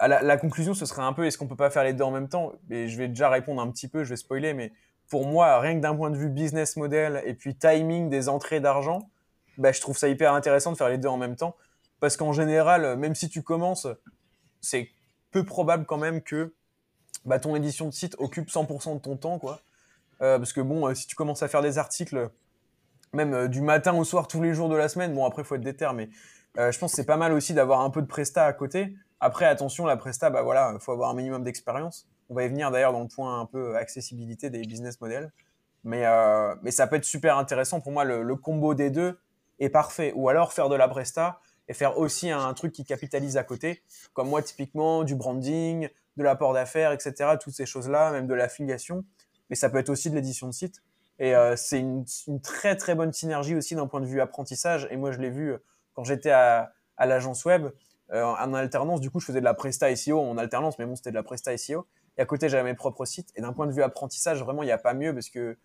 [0.07, 2.29] la, conclusion, ce serait un peu est-ce qu'on peut pas faire les deux en même
[2.29, 2.53] temps?
[2.69, 4.71] Et je vais déjà répondre un petit peu, je vais spoiler, mais
[5.09, 8.59] pour moi, rien que d'un point de vue business model et puis timing des entrées
[8.59, 9.09] d'argent,
[9.57, 11.55] bah, je trouve ça hyper intéressant de faire les deux en même temps.
[11.99, 13.87] Parce qu'en général, même si tu commences,
[14.59, 14.89] c'est
[15.31, 16.53] peu probable quand même que
[17.25, 19.37] bah, ton édition de site occupe 100% de ton temps.
[19.37, 19.61] quoi.
[20.21, 22.29] Euh, parce que bon, euh, si tu commences à faire des articles,
[23.13, 25.55] même euh, du matin au soir, tous les jours de la semaine, bon, après, faut
[25.55, 26.07] être déter, mais euh,
[26.57, 28.95] je pense que c'est pas mal aussi d'avoir un peu de presta à côté.
[29.19, 32.07] Après, attention, la presta, bah voilà, faut avoir un minimum d'expérience.
[32.29, 35.31] On va y venir d'ailleurs dans le point un peu accessibilité des business models.
[35.83, 37.81] Mais, euh, mais ça peut être super intéressant.
[37.81, 39.19] Pour moi, le, combo des deux
[39.59, 40.11] est parfait.
[40.15, 43.83] Ou alors faire de la presta et faire aussi un, truc qui capitalise à côté.
[44.13, 45.87] Comme moi, typiquement, du branding,
[46.17, 47.35] de l'apport d'affaires, etc.
[47.39, 49.05] Toutes ces choses-là, même de l'affiliation.
[49.49, 50.81] Mais ça peut être aussi de l'édition de site.
[51.19, 54.87] Et euh, c'est une, une, très très bonne synergie aussi d'un point de vue apprentissage.
[54.89, 55.55] Et moi, je l'ai vu
[55.93, 57.67] quand j'étais à, l'agence web,
[58.11, 60.95] euh, en alternance, du coup, je faisais de la Presta SEO en alternance, mais bon,
[60.95, 61.87] c'était de la Presta SEO.
[62.17, 63.31] Et à côté, j'avais mes propres sites.
[63.35, 65.57] Et d'un point de vue apprentissage, vraiment, il n'y a pas mieux parce que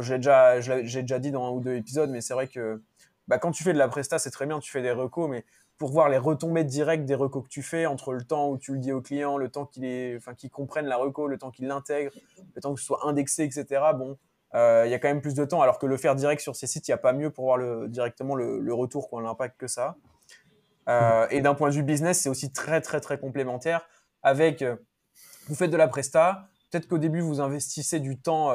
[0.00, 2.82] j'ai déjà, déjà dit dans un ou deux épisodes, mais c'est vrai que
[3.28, 5.44] bah, quand tu fais de la Presta, c'est très bien, tu fais des recos, mais
[5.78, 8.72] pour voir les retombées directes des recos que tu fais entre le temps où tu
[8.72, 11.66] le dis au client, le temps qu'il enfin, qu'il comprenne la reco, le temps qu'il
[11.66, 12.12] l'intègre,
[12.54, 13.66] le temps que ce soit indexé, etc.
[13.94, 14.16] Bon,
[14.54, 16.66] il y a quand même plus de temps, alors que le faire direct sur ces
[16.66, 19.96] sites, il n'y a pas mieux pour voir directement le, le retour, l'impact que ça.
[20.88, 23.86] Euh, et d'un point de vue business, c'est aussi très très très complémentaire.
[24.22, 24.76] Avec, euh,
[25.48, 28.52] vous faites de la presta, peut-être qu'au début vous investissez du temps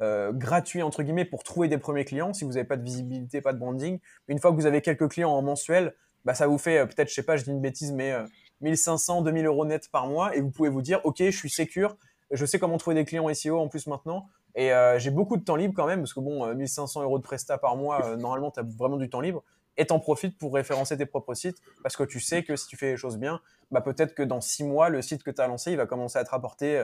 [0.00, 3.52] gratuit entre guillemets pour trouver des premiers clients, si vous n'avez pas de visibilité, pas
[3.52, 3.98] de branding.
[4.28, 7.14] Une fois que vous avez quelques clients en mensuel, bah, ça vous fait peut-être, je
[7.14, 8.14] sais pas, je dis une bêtise, mais
[8.60, 11.96] 1500, 2000 euros net par mois, et vous pouvez vous dire, ok, je suis sécure,
[12.30, 14.28] je sais comment trouver des clients SEO en plus maintenant.
[14.58, 17.18] Et euh, j'ai beaucoup de temps libre quand même, parce que bon, 1500 euh, euros
[17.18, 19.44] de presta par mois, euh, normalement, tu as vraiment du temps libre.
[19.76, 22.76] Et t'en profites pour référencer tes propres sites, parce que tu sais que si tu
[22.76, 23.40] fais les choses bien,
[23.70, 26.18] bah, peut-être que dans six mois, le site que tu as lancé, il va commencer
[26.18, 26.82] à te rapporter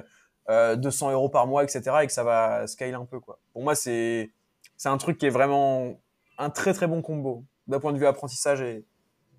[0.49, 1.97] 200 euros par mois, etc.
[2.03, 3.19] Et que ça va scale un peu.
[3.19, 3.41] Quoi.
[3.53, 4.31] Pour moi, c'est
[4.85, 5.99] un truc qui est vraiment
[6.39, 8.85] un très très bon combo, d'un point de vue apprentissage et,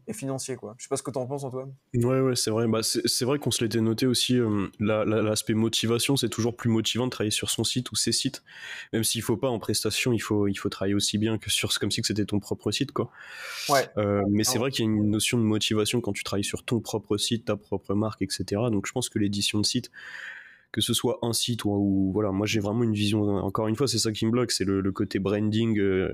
[0.07, 0.55] et financier.
[0.55, 0.75] Quoi.
[0.77, 1.73] Je sais pas ce que tu en penses, Antoine.
[1.93, 2.67] Ouais, ouais, c'est vrai.
[2.67, 4.37] Bah, c'est vrai qu'on se l'était noté aussi.
[4.37, 8.43] Euh, l'aspect motivation, c'est toujours plus motivant de travailler sur son site ou ses sites.
[8.93, 11.77] Même s'il faut pas en prestation, il faut, il faut travailler aussi bien que sur
[11.79, 12.91] comme si c'était ton propre site.
[12.91, 13.09] Quoi.
[13.69, 13.89] Ouais.
[13.97, 16.63] Euh, mais c'est vrai qu'il y a une notion de motivation quand tu travailles sur
[16.63, 18.61] ton propre site, ta propre marque, etc.
[18.71, 19.91] Donc je pense que l'édition de site,
[20.75, 23.23] que ce soit un site ou, voilà, moi j'ai vraiment une vision.
[23.37, 26.13] Encore une fois, c'est ça qui me bloque, c'est le, côté branding euh,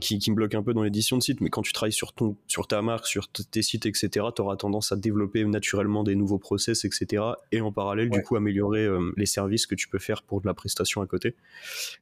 [0.00, 1.40] qui, me bloque un peu dans l'édition de site.
[1.40, 4.56] Mais quand tu travailles sur ton, sur ta marque, sur tes sites, etc., tu auras
[4.56, 7.22] tendance à développer naturellement des nouveaux process, etc.
[7.52, 10.46] Et en parallèle, du coup, améliorer euh, les services que tu peux faire pour de
[10.46, 11.34] la prestation à côté.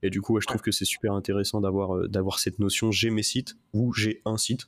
[0.02, 2.90] Et du coup, je trouve que c'est super intéressant d'avoir euh, d'avoir cette notion.
[2.90, 4.66] J'ai mes sites ou j'ai un site.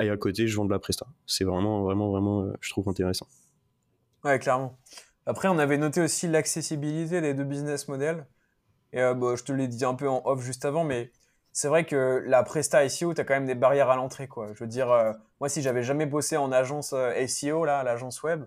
[0.00, 1.06] et à côté, je vends de la presta.
[1.24, 3.28] C'est vraiment, vraiment, vraiment, je trouve intéressant.
[4.24, 4.76] Ouais, clairement.
[5.26, 8.24] Après, on avait noté aussi l'accessibilité des deux business models.
[8.92, 11.10] Et euh, bah, je te l'ai dit un peu en off juste avant, mais
[11.52, 14.28] c'est vrai que la Presta SEO, tu as quand même des barrières à l'entrée.
[14.28, 14.48] quoi.
[14.54, 18.22] Je veux dire, euh, moi, si j'avais jamais bossé en agence euh, SEO, là, l'agence
[18.22, 18.44] web,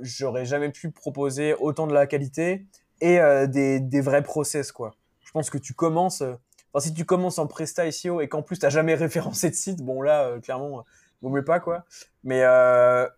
[0.00, 2.66] j'aurais jamais pu proposer autant de la qualité
[3.00, 4.72] et des, des, vrais process.
[4.72, 4.94] quoi.
[5.24, 8.58] Je pense que tu commences, enfin, si tu commences en Presta SEO et qu'en plus,
[8.58, 10.84] tu n'as jamais référencé de site, bon, là, clairement,
[11.22, 11.60] vaut mieux pas.
[11.60, 11.84] quoi.
[12.24, 12.42] Mais,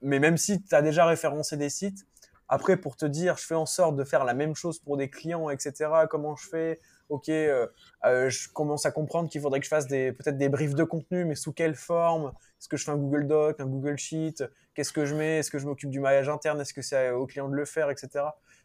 [0.02, 2.06] mais même si tu as déjà référencé des sites,
[2.48, 5.08] après, pour te dire, je fais en sorte de faire la même chose pour des
[5.08, 5.90] clients, etc.
[6.10, 6.80] Comment je fais?
[7.08, 7.66] Ok, euh,
[8.04, 11.24] euh, je commence à comprendre qu'il faudrait que je fasse peut-être des briefs de contenu,
[11.24, 12.32] mais sous quelle forme?
[12.58, 14.44] Est-ce que je fais un Google Doc, un Google Sheet?
[14.74, 15.38] Qu'est-ce que je mets?
[15.38, 16.60] Est-ce que je m'occupe du maillage interne?
[16.60, 18.24] Est-ce que c'est au client de le faire, etc.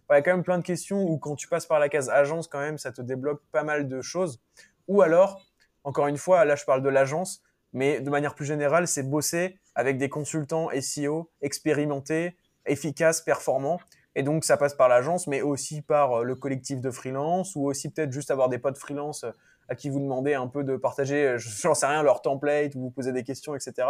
[0.09, 2.09] Il y a quand même plein de questions où quand tu passes par la case
[2.09, 4.41] agence, quand même, ça te débloque pas mal de choses.
[4.87, 5.45] Ou alors,
[5.83, 9.59] encore une fois, là, je parle de l'agence, mais de manière plus générale, c'est bosser
[9.75, 12.35] avec des consultants SEO expérimentés,
[12.69, 13.79] efficace, performant.
[14.15, 17.65] Et donc, ça passe par l'agence, mais aussi par euh, le collectif de freelance, ou
[17.65, 19.31] aussi peut-être juste avoir des potes freelance euh,
[19.67, 22.75] à qui vous demandez un peu de partager, euh, je n'en sais rien, leur template,
[22.75, 23.87] ou vous poser des questions, etc.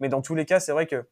[0.00, 1.06] Mais dans tous les cas, c'est vrai que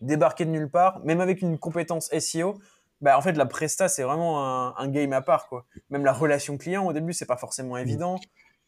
[0.00, 2.58] débarquer de nulle part, même avec une compétence SEO,
[3.00, 5.48] bah, en fait, la presta, c'est vraiment un, un, game à part.
[5.48, 5.66] Quoi.
[5.90, 8.16] Même la relation client, au début, c'est pas forcément évident.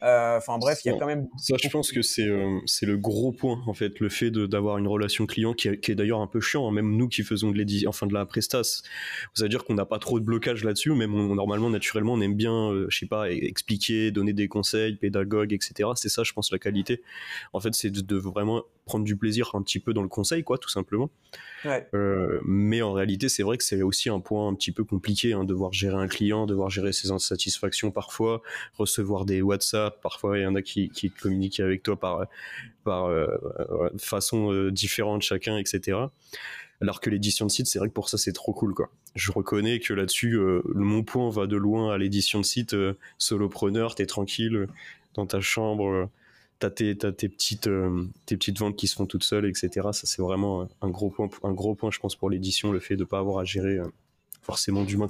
[0.03, 1.27] Euh, enfin bref, il y a quand même.
[1.39, 4.79] Ça, je pense que c'est euh, c'est le gros point en fait, le fait d'avoir
[4.79, 6.69] une relation client qui, est d'ailleurs un peu chiant.
[6.69, 6.73] Hein.
[6.73, 8.83] Même nous qui faisons de enfin de la prestas,
[9.37, 10.93] vous à dire qu'on n'a pas trop de blocage là-dessus.
[10.93, 15.53] Même normalement, naturellement, on aime bien, euh, je sais pas, expliquer, donner des conseils, pédagogue,
[15.53, 15.91] etc.
[15.97, 17.03] C'est ça, je pense, la qualité.
[17.53, 20.59] En fait, c'est de, vraiment prendre du plaisir un petit peu dans le conseil, quoi,
[20.59, 21.11] tout simplement.
[22.44, 25.44] Mais en réalité, c'est vrai que c'est aussi un point un petit peu compliqué, hein,
[25.44, 28.42] devoir gérer un client, devoir gérer ses insatisfactions parfois,
[28.77, 32.27] recevoir des WhatsApp parfois il y en a qui, qui communiquent avec toi par,
[32.85, 33.27] par euh,
[33.61, 35.99] euh, façon euh, différente chacun, etc.
[36.81, 38.88] Alors que l'édition de site, c'est vrai que pour ça, c'est trop cool, quoi.
[39.16, 40.38] Je reconnais que là-dessus,
[40.75, 42.77] mon point va de loin à l'édition de site.
[43.18, 44.68] solopreneur, t'es tranquille
[45.14, 46.09] dans ta chambre,
[46.59, 47.68] t'as tes, tes petites,
[48.27, 49.71] tes petites ventes qui se font toutes seules, etc.
[49.92, 52.97] Ça, c'est vraiment un gros point, un gros point, je pense, pour l'édition, le fait
[52.97, 53.79] de pas avoir à gérer
[54.42, 55.09] forcément d'humain.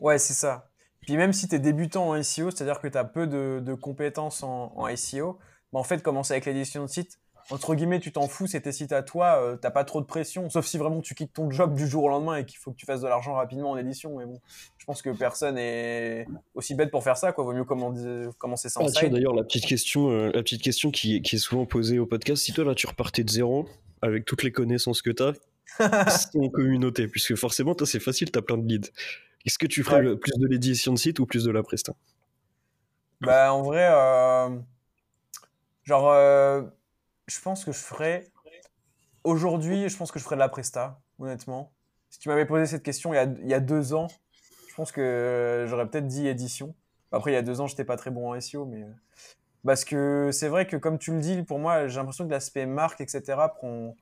[0.00, 0.70] Ouais, c'est ça.
[1.00, 4.42] Puis même si tu es débutant en SEO, c'est-à-dire que tu as peu de, compétences
[4.42, 5.38] en, SEO,
[5.72, 7.18] bah, en fait, commencer avec l'édition de site,
[7.50, 10.06] entre guillemets, tu t'en fous, c'est tes sites à toi, euh, t'as pas trop de
[10.06, 12.72] pression, sauf si vraiment tu quittes ton job du jour au lendemain et qu'il faut
[12.72, 14.18] que tu fasses de l'argent rapidement en édition.
[14.18, 14.40] Mais bon,
[14.78, 17.44] je pense que personne est aussi bête pour faire ça, quoi.
[17.44, 21.36] Vaut mieux commencer sans ah, D'ailleurs, la petite question, euh, la petite question qui, qui,
[21.36, 23.68] est souvent posée au podcast, si toi là tu repartais de zéro
[24.02, 25.34] avec toutes les connaissances que tu as,
[26.34, 28.90] en communauté, puisque forcément, toi c'est facile, tu as plein de leads.
[29.44, 31.92] Est-ce que tu ferais plus de l'édition de site ou plus de la presta?
[33.20, 34.58] Bah en vrai, euh,
[35.84, 36.10] genre,
[37.26, 38.24] je pense que je ferais
[39.24, 41.72] aujourd'hui, je pense que je ferais de la presta, honnêtement.
[42.10, 44.06] Si tu m'avais posé cette question il y, a, deux ans,
[44.68, 46.74] je pense que j'aurais peut-être dit édition.
[47.12, 48.90] Après, il y a deux ans, j'étais pas très bon en SEO, mais euh,
[49.64, 52.66] parce que c'est vrai que comme tu le dis, pour moi, j'ai l'impression que l'aspect
[52.66, 53.22] marque, etc.,
[53.54, 53.96] prend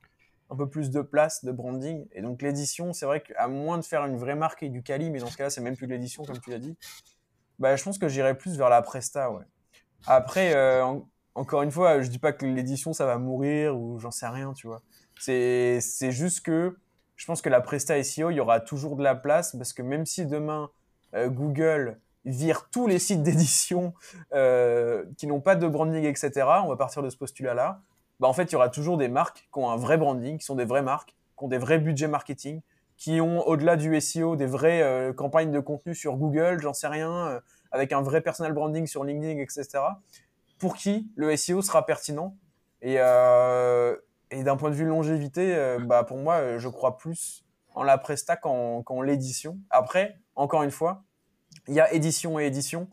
[0.51, 2.07] un peu plus de place de branding.
[2.13, 5.09] Et donc l'édition, c'est vrai qu'à moins de faire une vraie marque et du quali,
[5.09, 6.77] mais dans ce cas-là, c'est même plus de l'édition, comme tu l'as dit,
[7.57, 9.31] bah, je pense que j'irai plus vers la presta.
[9.31, 9.45] Ouais.
[10.05, 10.99] Après, euh,
[11.35, 14.53] encore une fois, je dis pas que l'édition, ça va mourir ou j'en sais rien,
[14.53, 14.81] tu vois.
[15.19, 16.77] C'est juste que
[17.15, 19.81] je pense que la presta SEO, il y aura toujours de la place parce que
[19.81, 20.69] même si demain,
[21.13, 23.93] euh, Google vire tous les sites d'édition
[24.33, 26.31] euh, qui n'ont pas de branding, etc.,
[26.63, 27.81] on va partir de ce postulat-là,
[28.19, 30.45] bah, en fait, il y aura toujours des marques qui ont un vrai branding, qui
[30.45, 32.61] sont des vraies marques, qui ont des vrais budgets marketing,
[32.97, 36.87] qui ont, au-delà du SEO, des vraies euh, campagnes de contenu sur Google, j'en sais
[36.87, 39.83] rien, avec un vrai personal branding sur LinkedIn, etc.
[40.59, 42.37] Pour qui le SEO sera pertinent.
[42.81, 43.95] Et, euh,
[44.31, 48.37] et d'un point de vue longévité, bah, pour moi, je crois plus en la presta
[48.37, 49.59] qu'en, l'édition.
[49.69, 51.03] Après, encore une fois,
[51.67, 52.89] il y a édition et édition.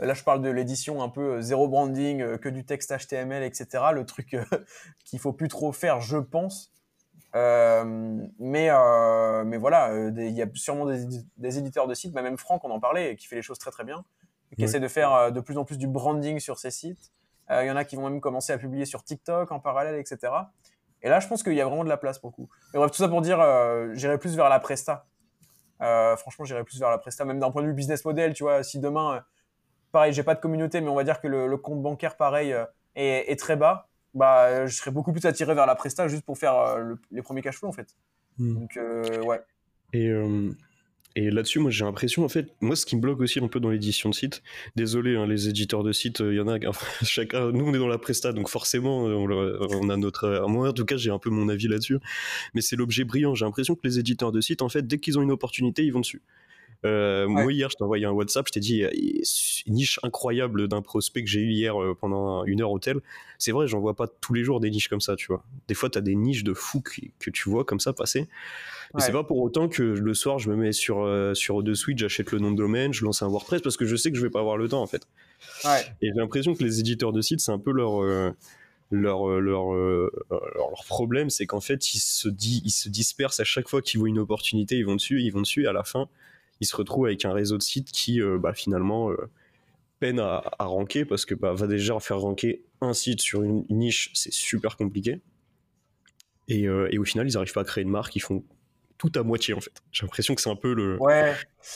[0.00, 3.84] Là, je parle de l'édition un peu zéro branding, que du texte HTML, etc.
[3.92, 4.36] Le truc
[5.04, 6.72] qu'il faut plus trop faire, je pense.
[7.34, 8.70] mais,
[9.44, 12.80] mais voilà, il y a sûrement des, éditeurs de sites, bah, même Franck, on en
[12.80, 14.04] parlait, qui fait les choses très très bien,
[14.56, 17.12] qui essaie de faire de plus en plus du branding sur ses sites.
[17.50, 20.30] Il y en a qui vont même commencer à publier sur TikTok en parallèle, etc.
[21.02, 22.48] Et là, je pense qu'il y a vraiment de la place pour le coup.
[22.72, 25.06] Mais bref, tout ça pour dire, euh, j'irai plus vers la Presta.
[25.80, 28.44] Euh, franchement, j'irai plus vers la Presta, même d'un point de vue business model, tu
[28.44, 28.62] vois.
[28.62, 29.20] Si demain, euh,
[29.90, 32.54] pareil, j'ai pas de communauté, mais on va dire que le, compte bancaire, pareil,
[32.94, 36.78] est, très bas, bah, je serais beaucoup plus attiré vers la Presta juste pour faire
[37.10, 37.96] les premiers cash flow, en fait.
[38.38, 38.60] Hmm.
[38.60, 38.78] Donc,
[39.26, 39.42] ouais.
[39.92, 40.08] Et
[41.14, 43.60] et là-dessus, moi, j'ai l'impression, en fait, moi, ce qui me bloque aussi un peu
[43.60, 44.42] dans l'édition de site,
[44.76, 46.58] désolé, hein, les éditeurs de site, il y en a,
[47.02, 50.84] chacun, nous, on est dans la presta, donc forcément, on, a notre, moi, en tout
[50.84, 51.98] cas, j'ai un peu mon avis là-dessus,
[52.54, 53.34] mais c'est l'objet brillant.
[53.34, 55.92] J'ai l'impression que les éditeurs de site, en fait, dès qu'ils ont une opportunité, ils
[55.92, 56.22] vont dessus.
[56.84, 58.82] Euh, moi, hier, je t'ai envoyé un WhatsApp, je t'ai dit,
[59.66, 63.00] une niche incroyable d'un prospect que j'ai eu hier euh, pendant une heure au tel.
[63.38, 65.44] C'est vrai, j'en vois pas tous les jours des niches comme ça, tu vois.
[65.68, 68.28] Des fois, tu as des niches de fous que, tu vois comme ça passer.
[68.94, 71.72] Mais c'est pas pour autant que le soir, je me mets sur, euh, sur The
[71.72, 74.18] Suite, j'achète le nom de domaine, je lance un WordPress parce que je sais que
[74.18, 75.06] je vais pas avoir le temps, en fait.
[76.02, 78.02] Et j'ai l'impression que les éditeurs de sites, c'est un peu leur.
[78.90, 83.80] leur, leur, leur, problème, c'est qu'en fait, ils se, ils se dispersent à chaque fois
[83.80, 86.08] qu'ils voient une opportunité, ils vont dessus, ils vont dessus, et à la fin,
[86.62, 89.28] il se retrouve avec un réseau de sites qui euh, bah, finalement euh,
[89.98, 93.64] peine à, à, ranker parce que bah, va déjà faire ranker un site sur une,
[93.68, 95.20] niche, c'est super compliqué.
[96.46, 98.44] Et, euh, et, au final, ils n'arrivent pas à créer une marque, ils font
[98.96, 99.72] tout à moitié en fait.
[99.90, 100.98] J'ai l'impression que c'est un peu le,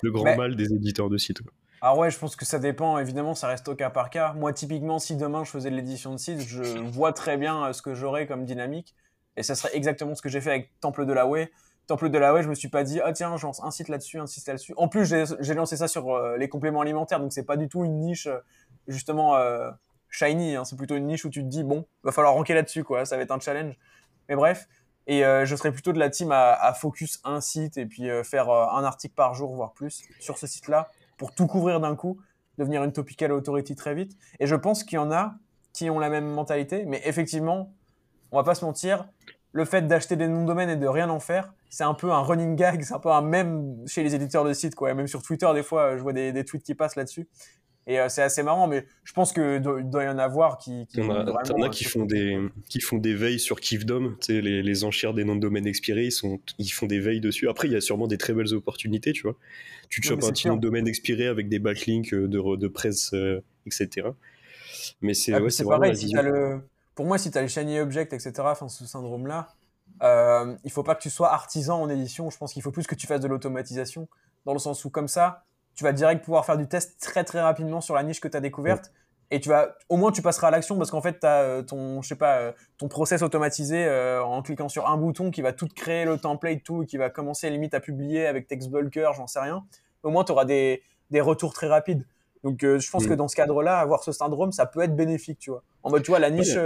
[0.02, 1.42] le grand mal des éditeurs de sites.
[1.80, 2.98] Ah ouais, je pense que ça dépend.
[2.98, 4.34] Évidemment, ça reste au cas par cas.
[4.34, 7.82] Moi, typiquement, si demain je faisais de l'édition de site, je vois très bien ce
[7.82, 8.94] que j'aurais comme dynamique.
[9.36, 11.50] Et ça serait exactement ce que j'ai fait avec Temple de la Way.
[11.86, 13.88] Temple de la Way, je me suis pas dit, ah tiens, je lance un site
[13.88, 14.74] là-dessus, un site là-dessus.
[14.76, 17.84] En plus, j'ai lancé ça sur euh, les compléments alimentaires, donc c'est pas du tout
[17.84, 18.38] une niche, euh,
[18.88, 19.70] justement, euh,
[20.10, 20.56] shiny.
[20.56, 20.64] Hein.
[20.64, 23.04] c'est plutôt une niche où tu te dis, bon, va falloir ranker là-dessus, quoi.
[23.04, 23.78] Ça va être un challenge.
[24.28, 24.68] Mais bref.
[25.08, 28.82] Et je serais plutôt de la team à, focus un site et puis faire un
[28.82, 32.18] article par jour, voire plus, sur ce site-là, pour tout couvrir d'un coup,
[32.58, 34.16] devenir une topical authority très vite.
[34.40, 35.36] Et je pense qu'il y en a
[35.72, 37.72] qui ont la même mentalité, mais effectivement,
[38.32, 39.06] on va pas se mentir,
[39.52, 42.10] le fait d'acheter des noms de domaine et de rien en faire, c'est un peu
[42.12, 44.92] un running gag, c'est un peu un même chez les éditeurs de sites, quoi.
[44.94, 47.26] Même sur Twitter, des fois, je vois des, tweets qui passent là-dessus.
[47.88, 50.86] Et euh, c'est assez marrant, mais je pense que doit, y en avoir qui.
[50.88, 52.36] qui T'en as, qui font des
[52.68, 55.68] qui font des veilles sur Kifdom, tu sais, les, les enchères des noms de domaine
[55.68, 57.48] expirés, ils sont ils font des veilles dessus.
[57.48, 59.36] Après, il y a sûrement des très belles opportunités, tu vois.
[59.88, 62.68] Tu te chopes un petit nom de domaine expiré avec des backlinks euh, de, de
[62.68, 64.08] presse, euh, etc.
[65.00, 65.96] Mais c'est ah, ouais, pareil.
[65.96, 66.60] Si le...
[66.96, 69.48] Pour moi, si tu as les shiny objects, etc., enfin ce syndrome-là,
[70.02, 72.28] euh, il faut pas que tu sois artisan en édition.
[72.30, 74.08] Je pense qu'il faut plus que tu fasses de l'automatisation,
[74.44, 75.44] dans le sens où comme ça,
[75.76, 78.36] tu vas direct pouvoir faire du test très très rapidement sur la niche que tu
[78.36, 78.90] as découverte.
[79.30, 81.62] Et tu vas, au moins, tu passeras à l'action parce qu'en fait, tu as euh,
[81.62, 85.42] ton, je sais pas, euh, ton process automatisé euh, en cliquant sur un bouton qui
[85.42, 89.10] va tout créer le template, tout, et qui va commencer limite à publier avec TextBulker,
[89.16, 89.64] j'en sais rien.
[90.04, 92.06] Au moins, tu auras des, des retours très rapides.
[92.44, 93.08] Donc, je pense mm.
[93.08, 95.62] que dans ce cadre-là, avoir ce syndrome, ça peut être bénéfique, tu vois.
[95.82, 96.56] En mode, tu vois, la niche,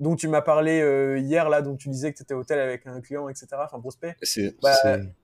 [0.00, 2.86] dont tu m'as parlé euh, hier, là, dont tu disais que tu étais hôtel avec
[2.86, 4.16] un client, etc., enfin prospect,
[4.62, 4.74] bah,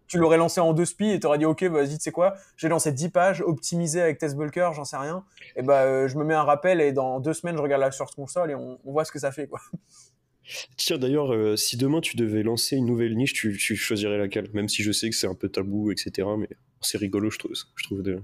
[0.06, 2.34] tu l'aurais lancé en deux spies et tu aurais dit, OK, vas-y, tu sais quoi,
[2.56, 5.24] j'ai lancé 10 pages, optimisé avec TestBulker, j'en sais rien,
[5.56, 7.90] et bah, euh, je me mets un rappel et dans deux semaines, je regarde la
[7.90, 9.60] Source Console et on, voit ce que ça fait, quoi.
[10.76, 14.48] Tiens, d'ailleurs, euh, si demain tu devais lancer une nouvelle niche, tu, choisirais laquelle?
[14.52, 16.48] Même si je sais que c'est un peu tabou, etc., mais
[16.80, 17.52] c'est rigolo, je trouve.
[17.74, 18.22] Je trouve de...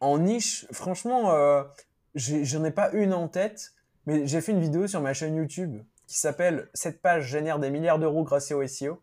[0.00, 1.64] En niche, franchement,
[2.14, 3.74] j'en ai pas une en tête.
[4.06, 7.70] Mais j'ai fait une vidéo sur ma chaîne YouTube qui s'appelle Cette page génère des
[7.70, 9.00] milliards d'euros grâce au SEO.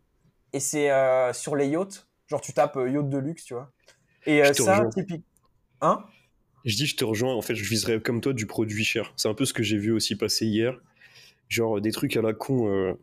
[0.52, 2.06] Et c'est euh, sur les yachts.
[2.26, 3.72] Genre, tu tapes euh, yacht de luxe, tu vois.
[4.26, 5.24] Et euh, ça, typique.
[5.80, 6.04] Hein?
[6.64, 7.34] Je dis, je te rejoins.
[7.34, 9.12] En fait, je viserais comme toi du produit cher.
[9.16, 10.78] C'est un peu ce que j'ai vu aussi passer hier.
[11.48, 12.96] Genre, des trucs à la con.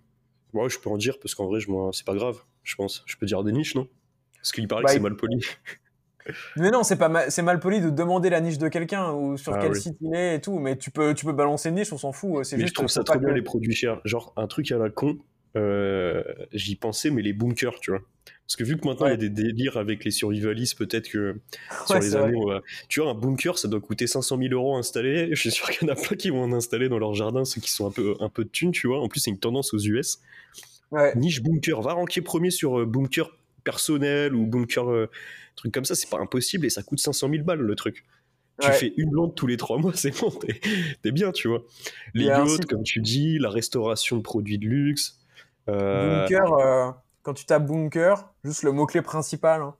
[0.53, 3.03] Ouais, je peux en dire parce qu'en vrai, je, moi, c'est pas grave, je pense.
[3.07, 3.89] Je peux dire des niches, non?
[4.35, 5.43] Parce qu'il paraît que bah, c'est mal poli.
[6.55, 9.37] Mais non, c'est pas mal, c'est mal poli de demander la niche de quelqu'un ou
[9.37, 10.59] sur ah quel site il est et tout.
[10.59, 12.43] Mais tu peux, tu peux balancer une niche, on s'en fout.
[12.45, 14.01] C'est juste je trouve ça trop bien les produits chers.
[14.05, 15.17] Genre un truc à la con.
[15.57, 18.01] Euh, j'y pensais, mais les bunkers, tu vois.
[18.45, 21.39] Parce que vu que maintenant il y a des délires avec les survivalistes, peut-être que
[21.85, 22.41] sur les années,
[22.89, 25.29] tu vois, un bunker ça doit coûter 500 000 euros à installer.
[25.31, 27.45] Je suis sûr qu'il y en a pas qui vont en installer dans leur jardin,
[27.45, 29.01] ceux qui sont un peu, un peu de thunes, tu vois.
[29.01, 30.19] En plus, c'est une tendance aux US.
[31.15, 33.31] Niche bunker, va ranker premier sur euh, bunker
[33.63, 34.89] personnel ou bunker.
[34.89, 35.09] Euh,
[35.55, 38.05] truc comme ça, c'est pas impossible et ça coûte 500 000 balles le truc.
[38.61, 40.31] Tu fais une lampe tous les trois mois, c'est bon,
[41.01, 41.63] t'es bien, tu vois.
[42.13, 45.19] Les yachts, comme tu dis, la restauration de produits de luxe.
[45.67, 46.91] Euh, bunker, euh,
[47.21, 49.75] quand tu tapes bunker, juste le mot-clé principal, hein,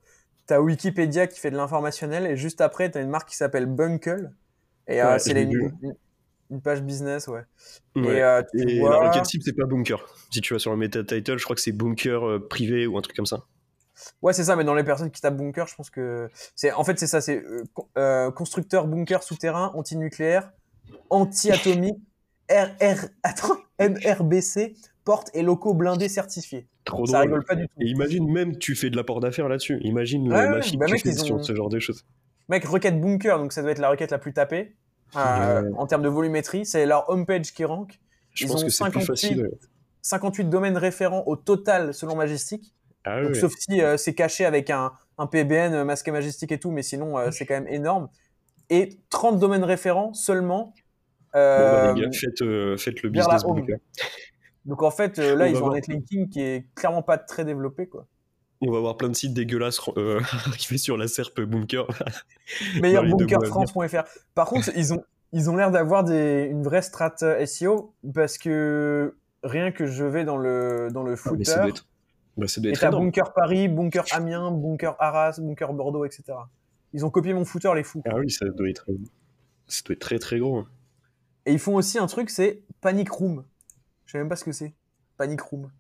[0.46, 4.34] t'as Wikipédia qui fait de l'informationnel et juste après, t'as une marque qui s'appelle Bunkel.
[4.88, 5.72] Et Ouais, c'est une,
[6.52, 7.42] une page business, ouais.
[7.96, 8.18] Ouais.
[8.18, 10.06] Et euh, tu Et vois- la requête cible, c'est pas bunker.
[10.32, 12.98] Si tu vas sur le meta title, je crois que c'est bunker euh, privé ou
[12.98, 13.46] un truc comme ça.
[14.22, 16.84] Ouais, c'est ça, mais dans les personnes qui tapent bunker, je pense que c'est en
[16.84, 17.64] fait c'est ça, c'est euh,
[17.98, 20.52] euh, constructeur bunker souterrain antinucléaire,
[21.10, 21.98] anti-atomique,
[22.50, 26.68] RR attends, MRBC, porte et locaux blindés certifiés.
[26.84, 27.24] Trop Ça drôle.
[27.24, 27.74] rigole pas du tout.
[27.82, 29.80] Et imagine même, tu fais de l'apport d'affaires là-dessus.
[29.82, 32.06] Imagine la fille bah mec, ont- ce genre de choses.
[32.50, 34.76] Mec, requête bunker, donc ça doit être la requête la plus tapée
[35.16, 36.66] euh, en termes de volumétrie.
[36.66, 38.00] C'est leur homepage qui rank.
[38.34, 39.06] Je Ils pense ont que c'est plus 58.
[39.06, 39.42] facile.
[39.44, 39.52] ouais.
[40.04, 42.76] 58 domaines référents au total selon Majestic.
[43.06, 43.36] Ah Donc.
[43.36, 46.82] Sauf si euh, c'est caché avec un, un PBN euh, masqué Majestic et tout, mais
[46.82, 48.10] sinon euh, c'est quand même énorme.
[48.70, 50.74] Et 30 domaines référents seulement.
[51.34, 53.78] Bon, bah, les gars, faites, faites le business bunker.
[54.64, 57.88] donc en fait, là, On ils ont un netlinking qui est clairement pas très développé.
[57.88, 58.08] Quoi.
[58.62, 59.82] On va voir plein de sites dégueulasses
[60.46, 61.86] arriver sur la SERP bunker.
[62.82, 64.04] Meilleur bunkerfrance.fr.
[64.34, 65.04] Par contre, ils ont,
[65.34, 70.24] ils ont l'air d'avoir des, une vraie strat SEO parce que rien que je vais
[70.24, 71.70] dans le, dans le Ah,
[72.48, 76.06] ça footer, doit être, bah, et t'as bunker Paris, bunker Amiens, bunker Arras, bunker Bordeaux,
[76.06, 76.24] etc.
[76.94, 78.02] Ils ont copié mon footer, les fous.
[78.06, 78.86] Ah oui, ça doit être,
[79.68, 80.60] ça doit être très très gros.
[80.60, 80.68] hein.
[81.46, 83.46] Et ils font aussi un truc, c'est Panic Room.
[84.06, 84.74] Je sais même pas ce que c'est.
[85.18, 85.72] Panic Room.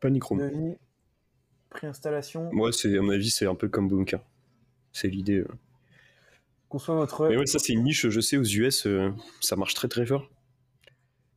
[0.00, 0.38] Panic Room.
[0.38, 0.76] Devis,
[1.70, 4.20] préinstallation, Moi, c'est à mon avis, c'est un peu comme bunker.
[4.92, 5.38] C'est l'idée.
[5.38, 5.48] euh.
[6.68, 7.28] conçoit votre.
[7.28, 9.10] Mais ouais, ça c'est une niche, je sais, aux US, euh,
[9.40, 10.28] ça marche très très fort.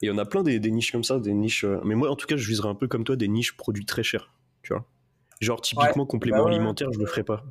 [0.01, 1.63] Et on a plein des, des niches comme ça, des niches.
[1.63, 3.85] euh, Mais moi, en tout cas, je viserais un peu comme toi des niches produits
[3.85, 4.33] très chers,
[4.63, 4.85] tu vois.
[5.41, 6.55] Genre typiquement complément Bah ouais, ouais.
[6.55, 7.43] alimentaire, je le ferais pas.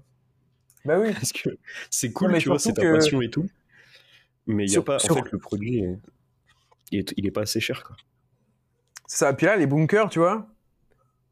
[0.85, 1.13] Bah oui.
[1.13, 1.51] Parce que
[1.91, 3.49] c'est cool, tu vois, c'est ta que- passion et tout.
[4.47, 5.99] Mais il y a pas, sur- en fait, le produit, est-
[6.93, 7.97] il est, il est pas assez cher, quoi.
[9.07, 9.33] Ça.
[9.35, 10.49] Puis là, les bunkers, tu vois,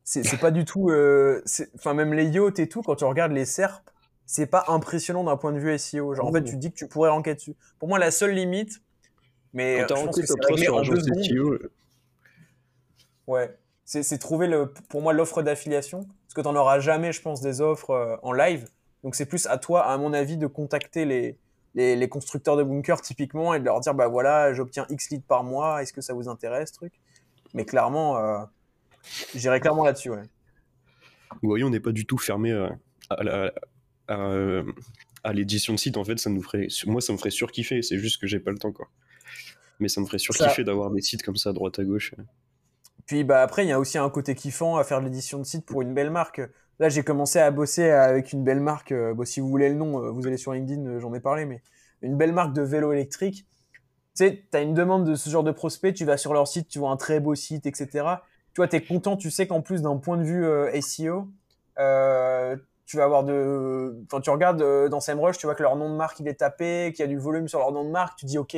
[0.05, 0.91] c'est pas du tout.
[0.91, 1.43] euh,
[1.77, 3.89] Enfin, même les yachts et tout, quand tu regardes les SERP,
[4.27, 6.15] c'est pas impressionnant d'un point de vue SEO.
[6.15, 7.55] Genre, en fait, tu dis que tu pourrais ranker dessus.
[7.79, 8.83] Pour moi, la seule limite,
[9.53, 11.25] mais Quand euh, je pense que c'est 3 réglé sur.
[11.25, 11.71] SEO, euh,
[13.27, 13.57] Ouais.
[13.85, 16.01] C'est trouver, le, pour moi, l'offre d'affiliation.
[16.27, 18.69] Parce que tu n'en auras jamais, je pense, des offres euh, en live.
[19.03, 21.39] Donc, c'est plus à toi, à mon avis, de contacter les,
[21.75, 25.25] les, les constructeurs de bunkers, typiquement, et de leur dire bah voilà, j'obtiens X leads
[25.27, 26.93] par mois, est-ce que ça vous intéresse, truc?
[27.55, 28.39] Mais clairement, euh,
[29.35, 30.23] j'irai clairement là-dessus, ouais.
[31.43, 32.77] Vous voyez, on n'est pas du tout fermé à,
[33.09, 33.53] à la-
[34.09, 34.63] à,
[35.25, 35.97] à l'édition de site.
[35.97, 37.81] En fait, ça nous ferait, moi, ça me ferait surkiffer.
[37.83, 38.89] C'est juste que j'ai pas le temps, quoi.
[39.81, 42.15] Mais ça me ferait surkiffer d'avoir des sites comme ça à droite à gauche.
[43.07, 45.45] Puis bah, après, il y a aussi un côté kiffant à faire de l'édition de
[45.45, 46.43] site pour une belle marque.
[46.79, 48.93] Là, j'ai commencé à bosser avec une belle marque.
[48.93, 51.21] euh, bon, si vous voulez le nom, euh, vous allez sur LinkedIn, euh, j'en ai
[51.21, 51.63] parlé, mais
[52.03, 53.47] une belle marque de vélo électrique.
[54.17, 56.47] Tu sais, tu as une demande de ce genre de prospect, tu vas sur leur
[56.47, 57.89] site, tu vois un très beau site, etc.
[58.53, 61.29] Tu vois, tu es content, tu sais qu'en plus d'un point de vue euh, SEO,
[61.79, 62.57] euh,
[62.87, 63.97] tu vas avoir de.
[64.07, 66.35] Enfin, tu regardes euh, dans SEMrush, tu vois que leur nom de marque il est
[66.35, 68.57] tapé, qu'il y a du volume sur leur nom de marque, tu dis ok.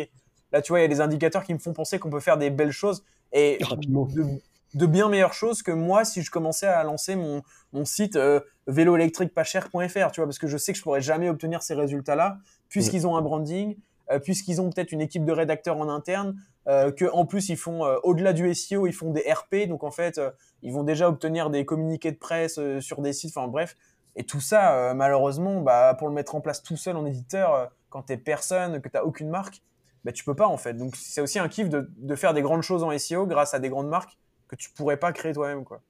[0.52, 2.38] Là, tu vois, il y a des indicateurs qui me font penser qu'on peut faire
[2.38, 3.04] des belles choses.
[3.32, 4.40] Et de,
[4.74, 7.42] de bien meilleures choses que moi si je commençais à lancer mon,
[7.72, 11.62] mon site euh, véloélectriquepascher.fr, tu vois, parce que je sais que je pourrais jamais obtenir
[11.62, 12.38] ces résultats-là,
[12.68, 13.76] puisqu'ils ont un branding,
[14.10, 16.36] euh, puisqu'ils ont peut-être une équipe de rédacteurs en interne,
[16.68, 19.82] euh, que en plus ils font euh, au-delà du SEO, ils font des RP, donc
[19.82, 20.30] en fait euh,
[20.62, 23.76] ils vont déjà obtenir des communiqués de presse sur des sites, enfin bref.
[24.16, 28.02] Et tout ça, malheureusement, bah, pour le mettre en place tout seul en éditeur, quand
[28.02, 29.62] t'es personne, que t'as aucune marque,
[30.04, 30.74] bah, tu peux pas en fait.
[30.74, 33.58] Donc c'est aussi un kiff de, de faire des grandes choses en SEO grâce à
[33.58, 35.80] des grandes marques que tu pourrais pas créer toi-même quoi.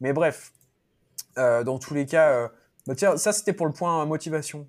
[0.00, 0.52] Mais bref,
[1.38, 2.48] euh, dans tous les cas, euh,
[2.86, 4.66] bah, tiens, ça c'était pour le point motivation.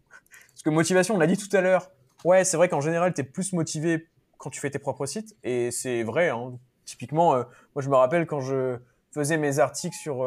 [0.53, 1.91] Parce que motivation, on l'a dit tout à l'heure.
[2.23, 4.07] Ouais, c'est vrai qu'en général, tu es plus motivé
[4.37, 5.35] quand tu fais tes propres sites.
[5.43, 6.29] Et c'est vrai.
[6.29, 6.53] hein.
[6.85, 7.43] Typiquement, euh,
[7.75, 8.77] moi je me rappelle quand je
[9.13, 10.25] faisais mes articles sur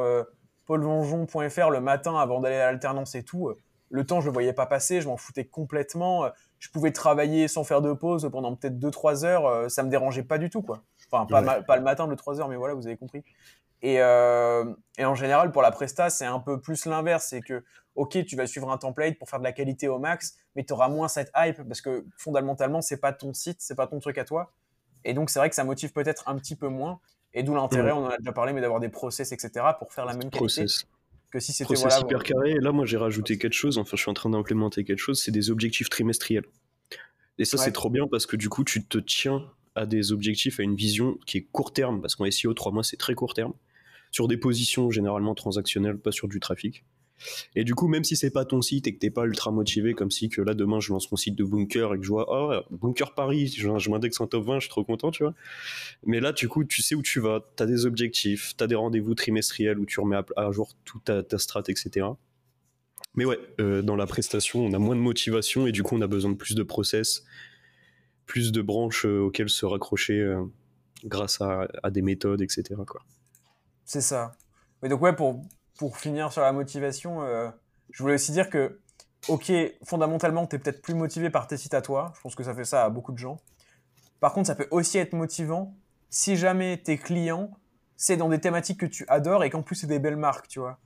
[0.67, 3.53] paulvengeon.fr le matin avant d'aller à l'alternance et tout.
[3.91, 6.27] le temps, je le voyais pas passer, je m'en foutais complètement.
[6.65, 10.23] Je pouvais travailler sans faire de pause pendant peut-être 2-3 heures, euh, ça me dérangeait
[10.23, 10.83] pas du tout, quoi.
[11.13, 11.45] Enfin, pas, Ouais.
[11.47, 13.23] ma- pas le matin de 3 heures, mais voilà, vous avez compris.
[13.83, 14.65] Et, euh,
[14.97, 17.27] et en général, pour la presta, c'est un peu plus l'inverse.
[17.29, 17.63] C'est que,
[17.97, 20.73] ok, tu vas suivre un template pour faire de la qualité au max, mais tu
[20.73, 24.17] auras moins cette hype parce que fondamentalement, c'est pas ton site, c'est pas ton truc
[24.17, 24.53] à toi.
[25.05, 26.99] Et donc, c'est vrai que ça motive peut-être un petit peu moins.
[27.35, 27.99] Et d'où l'intérêt, Ouais.
[27.99, 30.39] on en a déjà parlé, mais d'avoir des process, etc., pour faire la même qualité
[30.39, 30.87] Process.
[31.39, 32.01] Que si c'était Process voilà.
[32.01, 32.51] hyper carré.
[32.53, 33.79] Et là, moi, j'ai rajouté quelque chose.
[33.79, 35.21] Enfin, je suis en train d'implémenter quelque chose.
[35.23, 36.45] C'est des objectifs trimestriels.
[37.39, 37.65] Et ça, Ouais.
[37.65, 40.77] c'est trop bien parce que du coup, tu te tiens à des objectifs, à une
[40.77, 42.01] vision qui est court terme.
[42.01, 43.53] Parce qu'en SEO, 3 mois, c'est très court terme.
[44.13, 46.85] Sur des positions généralement transactionnelles, pas sur du trafic.
[47.55, 49.95] Et du coup, même si c'est pas ton site et que t'es pas ultra motivé,
[49.95, 52.27] comme si que là demain je lance mon site de bunker et que je vois
[52.29, 55.35] oh bunker Paris, je, je m'indexe en top 20, je suis trop content, tu vois.
[56.05, 59.15] Mais là, du coup, tu sais où tu vas, t'as des objectifs, t'as des rendez-vous
[59.15, 62.07] trimestriels où tu remets à, jour toute ta, ta strat, etc.
[63.15, 66.09] Mais ouais, dans la prestation, on a moins de motivation et du coup, on a
[66.09, 67.25] besoin de plus de process,
[68.27, 70.35] plus de branches auxquelles se raccrocher
[71.05, 72.75] grâce à, des méthodes, etc.
[73.85, 74.33] C'est ça.
[74.83, 75.43] Mais donc, ouais, pour,
[75.79, 77.23] pour finir sur la motivation,
[77.91, 78.81] je voulais aussi dire que,
[79.29, 79.53] ok,
[79.85, 82.13] fondamentalement, tu es peut-être plus motivé par tes sites à toi.
[82.17, 83.39] Je pense que ça fait ça à beaucoup de gens.
[84.21, 85.75] Par contre, ça peut aussi être motivant
[86.15, 87.51] si jamais tes clients,
[87.97, 90.61] c'est dans des thématiques que tu adores et qu'en plus, c'est des belles marques, tu
[90.61, 90.79] vois.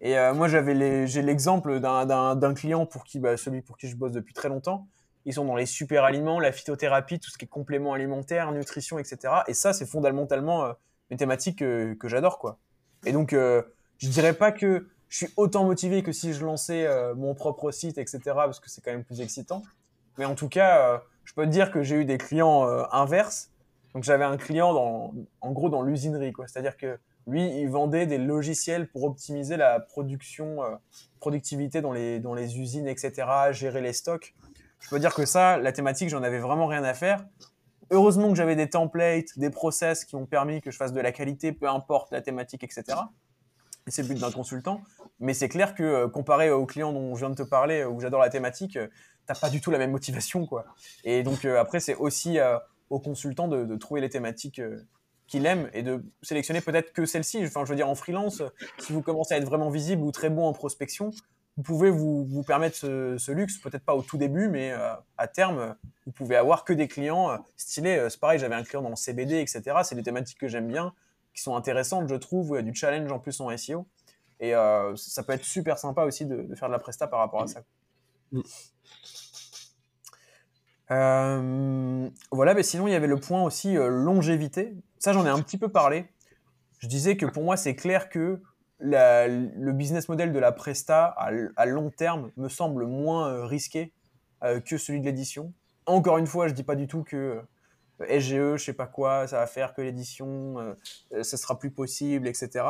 [0.00, 3.96] Et euh, moi, j'avais j'ai l'exemple d'un client pour qui, bah, celui pour qui je
[3.96, 4.88] bosse depuis très longtemps.
[5.26, 8.98] Ils sont dans les super aliments, la phytothérapie, tout ce qui est complément alimentaire, nutrition,
[8.98, 9.34] etc.
[9.46, 10.72] Et ça, c'est fondamentalement euh,
[11.10, 12.58] une thématique que, j'adore, quoi.
[13.04, 13.62] Et donc, euh,
[14.06, 17.70] je dirais pas que je suis autant motivé que si je lançais euh, mon propre
[17.70, 18.20] site, etc.
[18.24, 19.62] Parce que c'est quand même plus excitant.
[20.18, 23.50] Mais en tout cas, je peux te dire que j'ai eu des clients inverses.
[23.94, 26.46] Donc, j'avais un client en gros dans l'usinerie, quoi.
[26.46, 30.74] C'est-à-dire que lui, il vendait des logiciels pour optimiser la production, euh,
[31.20, 33.12] productivité dans les, dans les usines, etc.,
[33.52, 34.34] gérer les stocks.
[34.80, 37.24] Je peux dire que ça, la thématique, j'en avais vraiment rien à faire.
[37.90, 41.12] Heureusement que j'avais des templates, des process qui ont permis que je fasse de la
[41.12, 42.98] qualité, peu importe la thématique, etc.
[43.86, 44.82] C'est le but d'un consultant.
[45.20, 48.00] Mais c'est clair que euh, comparé aux clients dont je viens de te parler, où
[48.00, 48.88] j'adore la thématique, euh,
[49.26, 50.64] t'as pas du tout la même motivation, quoi.
[51.04, 52.38] Et donc après, c'est aussi
[52.90, 54.60] aux consultants de, trouver les thématiques
[55.28, 57.44] qu'il aime et de sélectionner peut-être que celle-ci.
[57.44, 58.42] Enfin, je veux dire, en freelance,
[58.78, 61.12] si vous commencez à être vraiment visible ou très bon en prospection,
[61.56, 65.28] vous pouvez vous, vous permettre ce, luxe, peut-être pas au tout début, mais euh, à
[65.28, 65.76] terme,
[66.06, 67.96] vous pouvez avoir que des clients euh, stylés.
[67.96, 69.62] Euh, c'est pareil, j'avais un client dans le CBD, etc.
[69.82, 70.94] C'est des thématiques que j'aime bien,
[71.34, 73.86] qui sont intéressantes, je trouve, il y a du challenge en plus en SEO.
[74.40, 74.52] Et
[74.96, 77.62] ça peut être super sympa aussi de, faire de la presta par rapport à ça.
[78.32, 78.40] Mm.
[80.92, 84.74] Euh, voilà, mais sinon il y avait le point aussi euh, longévité.
[84.98, 86.06] Ça, j'en ai un petit peu parlé.
[86.78, 88.42] Je disais que pour moi, c'est clair que
[88.80, 93.92] le business model de la Presta à, long terme me semble moins euh, risqué
[94.64, 95.52] que celui de l'édition.
[95.86, 97.40] Encore une fois, je dis pas du tout que
[98.08, 100.76] SGE, je sais pas quoi, ça va faire que l'édition,
[101.10, 102.64] ce sera plus possible, etc.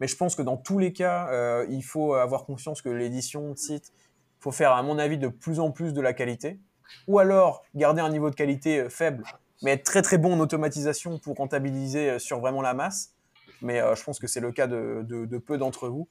[0.00, 3.58] Mais je pense que dans tous les cas, il faut avoir conscience que l'édition de
[3.58, 3.92] site,
[4.40, 6.58] faut faire, à mon avis, de plus en plus de la qualité
[7.06, 9.24] ou alors garder un niveau de qualité euh, faible,
[9.62, 13.14] mais être très très bon en automatisation pour rentabiliser euh, sur vraiment la masse.
[13.60, 16.08] Mais euh, je pense que c'est le cas de, peu d'entre vous.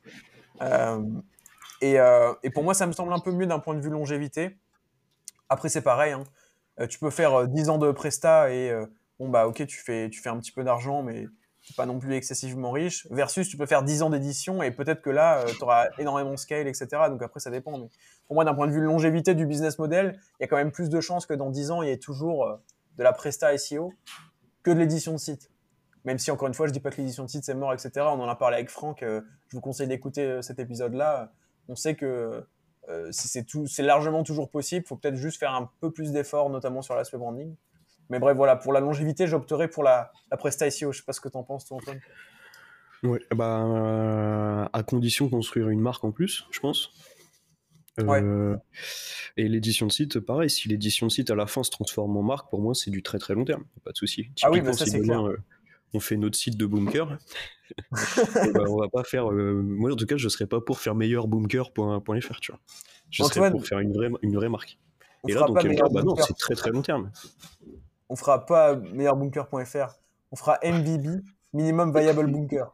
[1.82, 1.97] et,
[2.53, 4.57] pour moi, ça me semble un peu mieux d'un point de vue longévité.
[5.49, 6.11] Après, c'est pareil.
[6.11, 6.23] Hein.
[6.89, 8.71] Tu peux faire 10 ans de presta et
[9.19, 11.28] bon, bah ok, tu fais, un petit peu d'argent, mais
[11.75, 13.07] pas non plus excessivement riche.
[13.09, 16.38] Versus, tu peux faire 10 ans d'édition et peut-être que là, tu auras énormément de
[16.38, 16.88] scale, etc.
[17.09, 17.78] Donc après, ça dépend.
[17.78, 17.89] Mais
[18.28, 20.71] pour moi, d'un point de vue longévité du business model, il y a quand même
[20.71, 22.57] plus de chances que dans 10 ans, il y ait toujours euh,
[22.97, 23.93] de la Presta SEO
[24.63, 25.49] que de l'édition de site.
[26.03, 27.91] Même si, encore une fois, je dis pas que l'édition de site, c'est mort, etc.
[27.97, 29.01] On en a parlé avec Franck.
[29.01, 31.32] Euh, je vous conseille d'écouter euh, cet épisode-là.
[31.69, 32.45] On sait que
[33.12, 34.84] c'est largement toujours possible.
[34.86, 37.56] Il faut peut-être juste faire un peu plus d'efforts, notamment sur l'aspect branding.
[38.10, 40.92] Mais bref, voilà, pour la longévité, j'opterai pour la, la Presta SEO.
[40.92, 42.00] Je sais pas ce que tu en penses, toi, Antoine.
[43.04, 46.92] Ouais, bah, à condition de construire une marque en plus, je pense.
[48.00, 48.56] Euh,
[49.38, 52.22] et l'édition de site, pareil, si l'édition de site à la fin se transforme en
[52.22, 54.30] marque, pour moi, c'est du très très long terme, pas de souci.
[54.44, 55.38] Ah oui, bah ça, si demain, euh,
[55.94, 57.18] on fait notre site de bunker,
[57.92, 59.32] bah, on va pas faire.
[59.32, 62.62] Euh, moi, en tout cas, je serais pas pour faire meilleurbunker.fr, tu vois.
[63.10, 64.78] Je serais pour faire une vraie, une vraie marque.
[65.28, 67.12] Et là, dans quel cas, bah non, c'est très très long terme.
[68.10, 70.00] On fera pas meilleurbunker.fr,
[70.32, 71.22] on fera MVB,
[71.54, 72.74] Minimum Viable Bunker.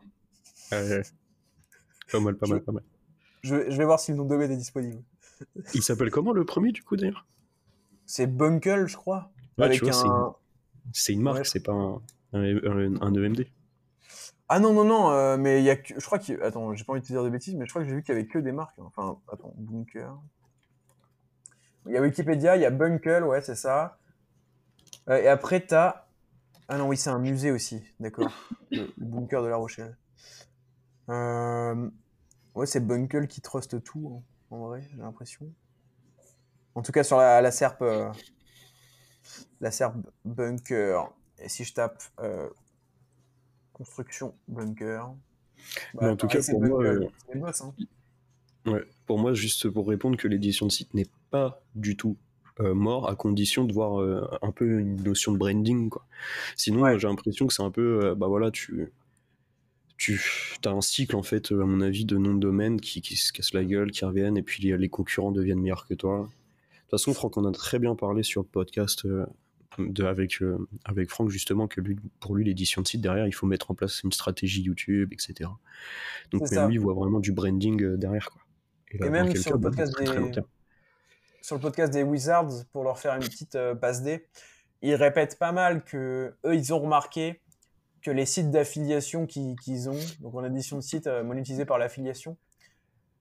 [0.69, 2.83] pas mal, pas mal, pas mal.
[3.41, 5.03] Je, vais voir si le nom de domaine est disponible.
[5.73, 7.25] Il s'appelle comment le premier du coup d'ailleurs?
[8.05, 9.31] C'est Bunkel, je crois.
[10.93, 11.21] c'est une...
[11.21, 12.01] marque, c'est pas un,
[12.33, 13.45] un, EMD.
[14.49, 15.99] Ah non, non, non, euh, mais il y a que.
[15.99, 16.41] Je crois qu'il.
[16.41, 18.03] Attends, j'ai pas envie de te dire de bêtises, mais je crois que j'ai vu
[18.03, 18.77] qu'il y avait que des marques.
[18.79, 18.85] Hein.
[18.85, 20.17] Enfin, attends, Bunker.
[21.85, 23.97] Il y a Wikipédia, il y a Bunkel, ouais, c'est ça.
[25.09, 26.05] Euh, et après, t'as.
[26.67, 28.31] Ah non, oui, c'est un musée aussi, d'accord.
[28.71, 29.97] le, bunker de La Rochelle.
[31.09, 31.89] Euh,
[32.55, 35.51] Ouais, c'est Bunkel qui truste tout, hein, en vrai, j'ai l'impression.
[36.75, 38.11] En tout cas, sur la, la SERP, euh,
[39.59, 41.11] la SERP Bunker,
[41.43, 42.49] et si je tape euh,
[43.73, 45.13] construction Bunker.
[45.93, 47.73] Bah, en tout cas, pour moi, euh, hein.
[48.65, 52.17] ouais, pour moi, juste pour répondre que l'édition de site n'est pas du tout
[52.59, 56.05] mort à condition de voir un peu une notion de branding quoi.
[56.55, 58.91] Sinon j'ai l'impression que c'est un peu bah voilà tu
[59.97, 60.19] tu
[60.65, 63.53] as un cycle, en fait, à mon avis, de noms de domaine qui, se cassent
[63.53, 66.19] la gueule, qui reviennent, et puis les, concurrents deviennent meilleurs que toi.
[66.19, 69.25] De toute façon, Franck, on a très bien parlé sur le podcast euh,
[69.79, 73.31] de, avec, euh, avec Franck, justement, que lui, pour lui, l'édition de site, derrière, il
[73.33, 75.49] faut mettre en place une stratégie YouTube, etc.
[76.31, 78.41] Donc, lui, il voit vraiment du branding euh, derrière, quoi.
[78.91, 80.05] Et, même sur le, podcast des...
[81.41, 84.27] sur le podcast des Wizards, pour leur faire une petite passe D,
[84.83, 87.41] ils répètent pas mal que eux, ils ont remarqué
[88.03, 92.37] que les sites d'affiliation qu'ils ont, donc en addition de sites monétisés par l'affiliation,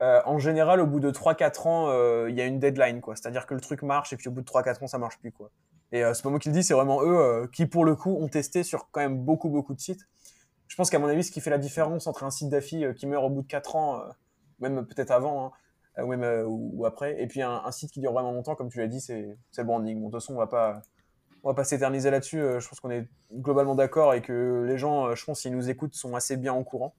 [0.03, 3.15] euh, en général, au bout de 3-4 ans, euh, il y a une deadline, quoi.
[3.15, 5.31] C'est-à-dire que le truc marche et puis au bout de 3-4 ans, ça marche plus,
[5.31, 5.51] quoi.
[5.93, 8.17] Et euh, c'est pas moi qui le dis, c'est vraiment eux qui, pour le coup,
[8.19, 10.09] ont testé sur quand même beaucoup, beaucoup de sites.
[10.69, 13.07] Je pense qu'à mon avis, ce qui fait la différence entre un site d'affi qui
[13.07, 14.03] meurt au bout de 4 ans,
[14.59, 15.53] même peut-être avant,
[15.99, 18.79] hein, ou même ou, après, et puis un, site qui dure vraiment longtemps, comme tu
[18.79, 20.01] l'as dit, c'est le branding.
[20.01, 20.81] Bon, de toute façon, on va pas
[21.45, 22.39] on va pas s'éterniser là-dessus.
[22.39, 25.95] je pense qu'on est globalement d'accord et que les gens, je pense, s'ils nous écoutent,
[25.95, 26.95] sont assez bien au courant.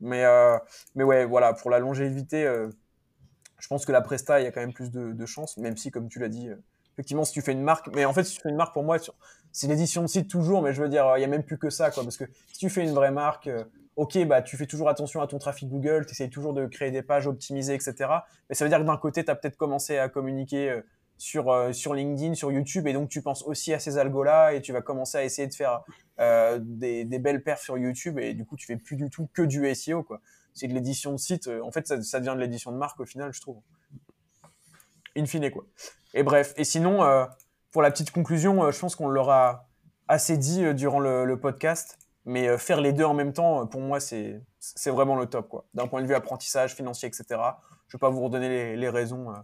[0.00, 0.58] Mais, euh,
[0.94, 2.68] mais ouais, voilà, pour la longévité, euh,
[3.58, 5.76] je pense que la Presta, il y a quand même plus de, de chances, même
[5.76, 6.56] si, comme tu l'as dit, euh,
[6.98, 8.82] effectivement, si tu fais une marque, mais en fait, si tu fais une marque, pour
[8.82, 8.98] moi,
[9.52, 11.70] c'est l'édition de site toujours, mais je veux dire, il y a même plus que
[11.70, 13.48] ça, parce que si tu fais une vraie marque,
[13.96, 16.90] ok, bah, tu fais toujours attention à ton trafic Google, tu essayes toujours de créer
[16.90, 17.94] des pages optimisées, etc.
[18.48, 20.82] Mais ça veut dire que d'un côté, tu as peut-être commencé à communiquer
[21.18, 24.62] sur, euh, sur LinkedIn, sur YouTube, et donc tu penses aussi à ces algos-là, et
[24.62, 25.82] tu vas commencer à essayer de faire
[26.20, 29.42] euh, des, belles perfs sur YouTube, et du coup, tu fais plus du tout que
[29.42, 30.20] du SEO, quoi.
[30.54, 32.98] C'est de l'édition de site, euh, en fait, ça, ça devient de l'édition de marque
[33.00, 33.60] au final, je trouve.
[35.16, 35.64] In fine, quoi.
[36.14, 37.00] Et bref, et sinon,
[37.70, 39.68] pour la petite conclusion, je pense qu'on l'aura
[40.06, 44.00] assez dit durant le, le, podcast, mais faire les deux en même temps, pour moi,
[44.00, 44.40] c'est
[44.86, 45.66] vraiment le top, quoi.
[45.74, 47.40] D'un point de vue apprentissage, financier, etc.
[47.88, 49.34] Je vais pas vous redonner les, les raisons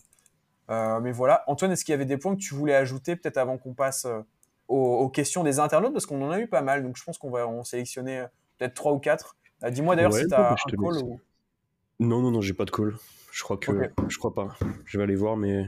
[0.70, 3.36] euh, mais voilà, Antoine, est-ce qu'il y avait des points que tu voulais ajouter peut-être
[3.36, 4.20] avant qu'on passe euh,
[4.68, 5.92] aux, questions des internautes?
[5.92, 8.26] Parce qu'on en a eu pas mal, donc je pense qu'on va en sélectionner euh,
[8.58, 9.36] peut-être trois ou quatre.
[9.70, 11.20] Dis-moi d'ailleurs si tu as un call ou...
[12.00, 12.94] Non, non, non, j'ai pas de call.
[13.34, 13.72] Je crois que
[14.08, 14.56] je crois pas.
[14.84, 15.66] Je vais aller voir, mais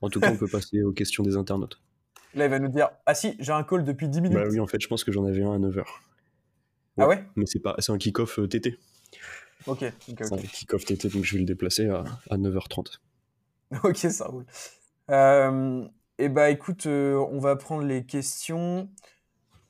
[0.00, 1.78] en tout cas, on peut passer aux questions des internautes.
[2.34, 4.38] Là, il va nous dire Ah si, j'ai un call depuis 10 minutes.
[4.38, 5.84] Bah oui, en fait, je pense que j'en avais un à 9h.
[6.96, 8.78] ah ouais Mais c'est pas c'est un kick-off TT.
[9.66, 12.98] Ok, ok, C'est un kick-off TT, donc je vais le déplacer à, à 9h30.
[13.82, 14.46] Ok, ça roule.
[15.10, 15.82] Euh,
[16.18, 18.88] et eh bah écoute, euh, on va prendre les questions.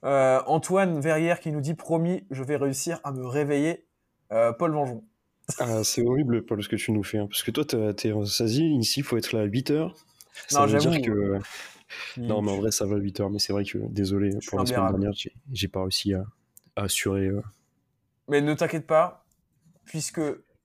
[0.04, 3.84] Euh, Antoine Verrière qui nous dit promis, je vais réussir à me réveiller.
[4.28, 5.02] Paul Vengeon.
[5.59, 7.18] Ah, c'est horrible, Paul, ce que tu nous fais.
[7.18, 9.92] Hein, parce que toi, t'es en Sazie, ici, il faut être là à 8 h
[10.53, 11.01] Non, j'avoue.
[11.01, 11.38] que.
[12.16, 14.59] Non, mais en vrai, ça va à 8 h Mais c'est vrai que, désolé, pour
[14.59, 15.12] la semaine dernière,
[15.53, 16.24] j'ai pas réussi à,
[16.74, 17.30] à assurer.
[18.28, 19.24] Mais ne t'inquiète pas,
[19.84, 20.20] puisque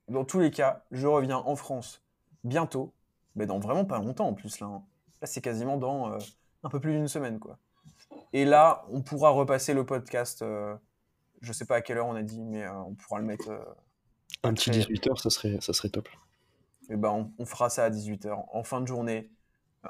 [0.07, 2.03] dans tous les cas, je reviens en France
[2.43, 2.93] bientôt
[3.35, 4.67] mais dans vraiment pas longtemps en plus là.
[4.67, 4.83] Hein.
[5.21, 6.17] Là c'est quasiment dans euh,
[6.63, 7.57] un peu plus d'une semaine quoi.
[8.33, 10.41] Et là on pourra repasser le podcast.
[10.41, 10.75] Euh,
[11.41, 13.49] je sais pas à quelle heure on a dit, mais euh, on pourra le mettre.
[14.43, 16.07] Un petit 18h, ça serait, ça serait top.
[16.89, 19.29] Et ben on, fera ça à 18h en fin de journée,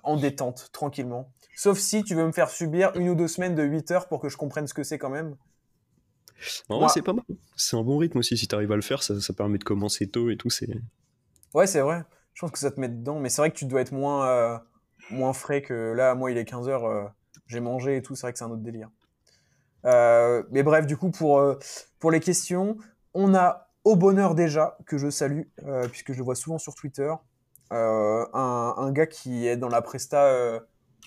[0.04, 1.32] en détente, tranquillement.
[1.56, 4.20] Sauf si tu veux me faire subir une ou deux semaines de 8 heures pour
[4.20, 5.36] que je comprenne ce que c'est quand même.
[6.70, 7.26] En c'est pas mal.
[7.56, 8.38] C'est un bon rythme aussi.
[8.38, 10.50] Si tu arrives à le faire, ça, ça, permet de commencer tôt et tout.
[10.50, 10.70] C'est.
[11.54, 13.20] Ouais, c'est vrai je pense que ça te met dedans.
[13.20, 14.58] Mais c'est vrai que tu dois être moins, euh,
[15.10, 17.08] moins frais que là, moi, il est 15h, euh,
[17.48, 18.90] j'ai mangé et tout, c'est vrai que c'est un autre délire.
[19.86, 21.44] Euh, mais bref, du coup, pour,
[22.00, 22.78] pour les questions,
[23.14, 25.44] on a au bonheur déjà, que je salue,
[25.90, 27.12] puisque je le vois souvent sur Twitter,
[27.72, 30.62] un, un, gars qui est dans la Presta,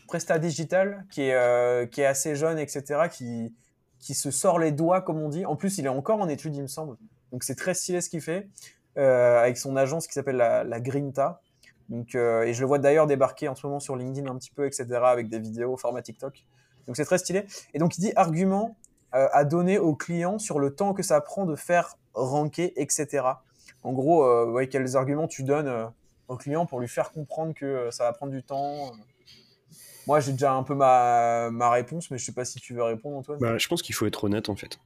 [0.09, 5.47] Presta Digital, qui est, assez jeune, etc., qui, se sort les doigts, comme on dit.
[5.47, 6.97] En plus, il est encore en études, il me semble.
[7.33, 8.49] Donc c'est très stylé ce qu'il fait.
[8.97, 11.41] Euh, avec son agence qui s'appelle la, la, Grinta.
[11.89, 14.53] Donc, euh, et je le vois d'ailleurs débarquer en ce moment sur LinkedIn un petit
[14.53, 16.45] peu, etc., avec des vidéos format TikTok.
[16.87, 17.45] Donc c'est très stylé.
[17.73, 18.77] Et donc il dit argument
[19.15, 23.23] euh, à donner aux clients sur le temps que ça prend de faire ranker, etc.
[23.83, 25.91] En gros, euh, quels arguments tu donnes
[26.29, 28.93] au client pour lui faire comprendre que ça va prendre du temps
[30.07, 32.83] Moi, j'ai déjà un peu ma, ma, réponse, mais je sais pas si tu veux
[32.83, 33.39] répondre, Antoine.
[33.39, 34.79] Bah, je pense qu'il faut être honnête, en fait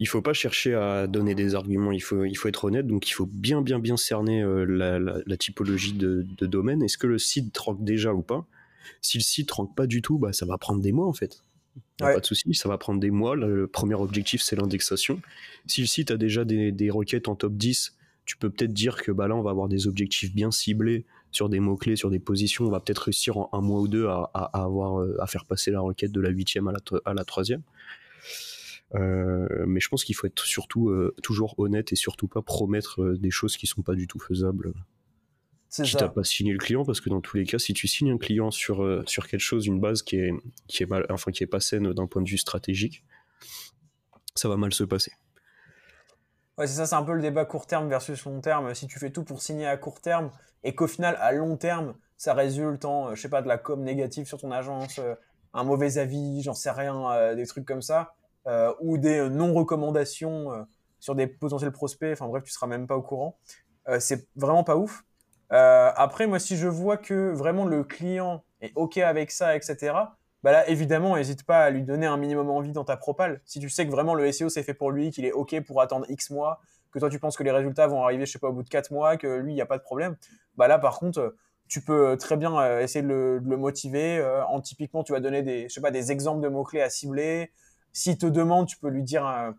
[0.00, 3.08] il faut pas chercher à donner des arguments, il faut, il faut être honnête, donc
[3.08, 4.64] il faut bien bien bien cerner euh,
[5.26, 6.82] la, typologie de, domaine.
[6.82, 8.46] Est-ce que le site rank déjà ou pas?
[9.00, 11.42] Si le site rank pas du tout, bah, ça va prendre des mois en fait.
[11.98, 13.36] Pas de souci, ça va prendre des mois.
[13.36, 15.20] Le premier objectif, c'est l'indexation.
[15.66, 19.10] Si le site a déjà des, requêtes en top 10, tu peux peut-être dire que
[19.10, 22.66] bah, là, on va avoir des objectifs bien ciblés sur des mots-clés, sur des positions.
[22.66, 25.70] On va peut-être réussir en un mois ou deux à, avoir, euh, à faire passer
[25.70, 27.62] la requête de la huitième à la, à la troisième.
[28.94, 33.02] Euh, mais je pense qu'il faut être surtout euh, toujours honnête et surtout pas promettre
[33.02, 34.72] euh, des choses qui sont pas du tout faisables.
[35.84, 38.12] Si t'as pas signé le client, parce que dans tous les cas, si tu signes
[38.12, 40.32] un client sur, sur quelque chose, une base qui est,
[40.66, 43.04] qui est, mal, enfin, qui est pas saine d'un point de vue stratégique,
[44.34, 45.12] ça va mal se passer.
[46.56, 48.74] Ouais, c'est ça, c'est un peu le débat court terme versus long terme.
[48.74, 50.30] Si tu fais tout pour signer à court terme
[50.64, 53.82] et qu'au final, à long terme, ça résulte en, je sais pas, de la com
[53.82, 55.00] négative sur ton agence,
[55.54, 58.14] un mauvais avis, j'en sais rien, des trucs comme ça,
[58.48, 60.62] euh, ou des euh, non-recommandations euh,
[61.00, 62.12] sur des potentiels prospects.
[62.12, 63.36] Enfin bref, tu seras même pas au courant.
[64.00, 65.04] c'est vraiment pas ouf.
[65.50, 69.94] Après, moi, si je vois que vraiment le client est OK avec ça, etc.,
[70.44, 73.40] bah là, évidemment, n'hésite pas à lui donner un minimum envie dans ta propale.
[73.44, 75.80] Si tu sais que vraiment le SEO c'est fait pour lui, qu'il est OK pour
[75.80, 76.60] attendre X mois,
[76.92, 78.68] que toi tu penses que les résultats vont arriver, je sais pas, au bout de
[78.68, 80.16] 4 mois, que lui, il n'y a pas de problème,
[80.56, 81.34] bah là, par contre,
[81.68, 84.18] tu peux très bien euh, essayer de le, motiver.
[84.18, 86.90] Euh, en typiquement, tu vas donner des, je sais pas, des exemples de mots-clés à
[86.90, 87.52] cibler.
[87.92, 89.52] S'il te demande, tu peux lui dire, euh,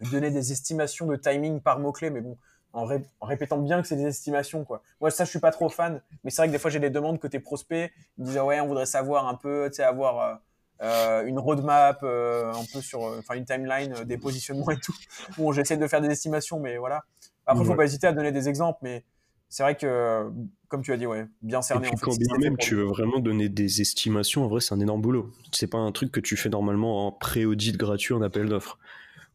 [0.00, 2.36] lui donner des estimations de timing par mot-clé, mais bon,
[2.72, 2.86] en,
[3.20, 4.82] répétant bien que c'est des estimations, quoi.
[5.00, 6.90] Moi, ça, je suis pas trop fan, mais c'est vrai que des fois, j'ai des
[6.90, 7.90] demandes côté prospect.
[8.18, 10.40] Ils me disent, ouais, on voudrait savoir un peu, tu sais, avoir
[10.80, 14.94] une roadmap, un peu sur, enfin, une timeline, des positionnements et tout.
[15.36, 17.02] Bon, j'essaie de faire des estimations, mais voilà.
[17.46, 19.04] Après, il faut pas hésiter à donner des exemples, mais
[19.48, 20.30] c'est vrai que,
[20.68, 21.86] comme tu as dit, ouais, bien cerné.
[21.86, 24.80] Et puis, quand bien même tu veux vraiment donner des estimations, en vrai, c'est un
[24.80, 25.32] énorme boulot.
[25.52, 28.78] C'est pas un truc que tu fais normalement en pré-audit gratuit en appel d'offres.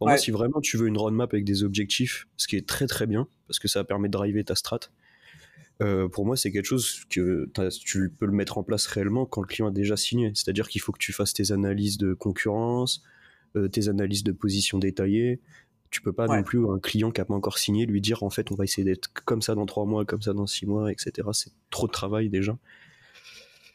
[0.05, 3.07] Moi, si vraiment tu veux une roadmap avec des objectifs, ce qui est très très
[3.07, 4.79] bien, parce que ça permet de driver ta strat,
[5.81, 7.49] euh, pour moi, c'est quelque chose que
[7.83, 10.31] tu peux le mettre en place réellement quand le client a déjà signé.
[10.35, 13.03] C'est-à-dire qu'il faut que tu fasses tes analyses de concurrence,
[13.55, 15.41] euh, tes analyses de position détaillées,
[15.93, 18.31] tu peux pas non plus un client qui a pas encore signé lui dire en
[18.31, 20.91] fait on va essayer d'être comme ça dans trois mois, comme ça dans six mois,
[20.91, 21.27] etc.
[21.33, 22.57] C'est trop de travail déjà.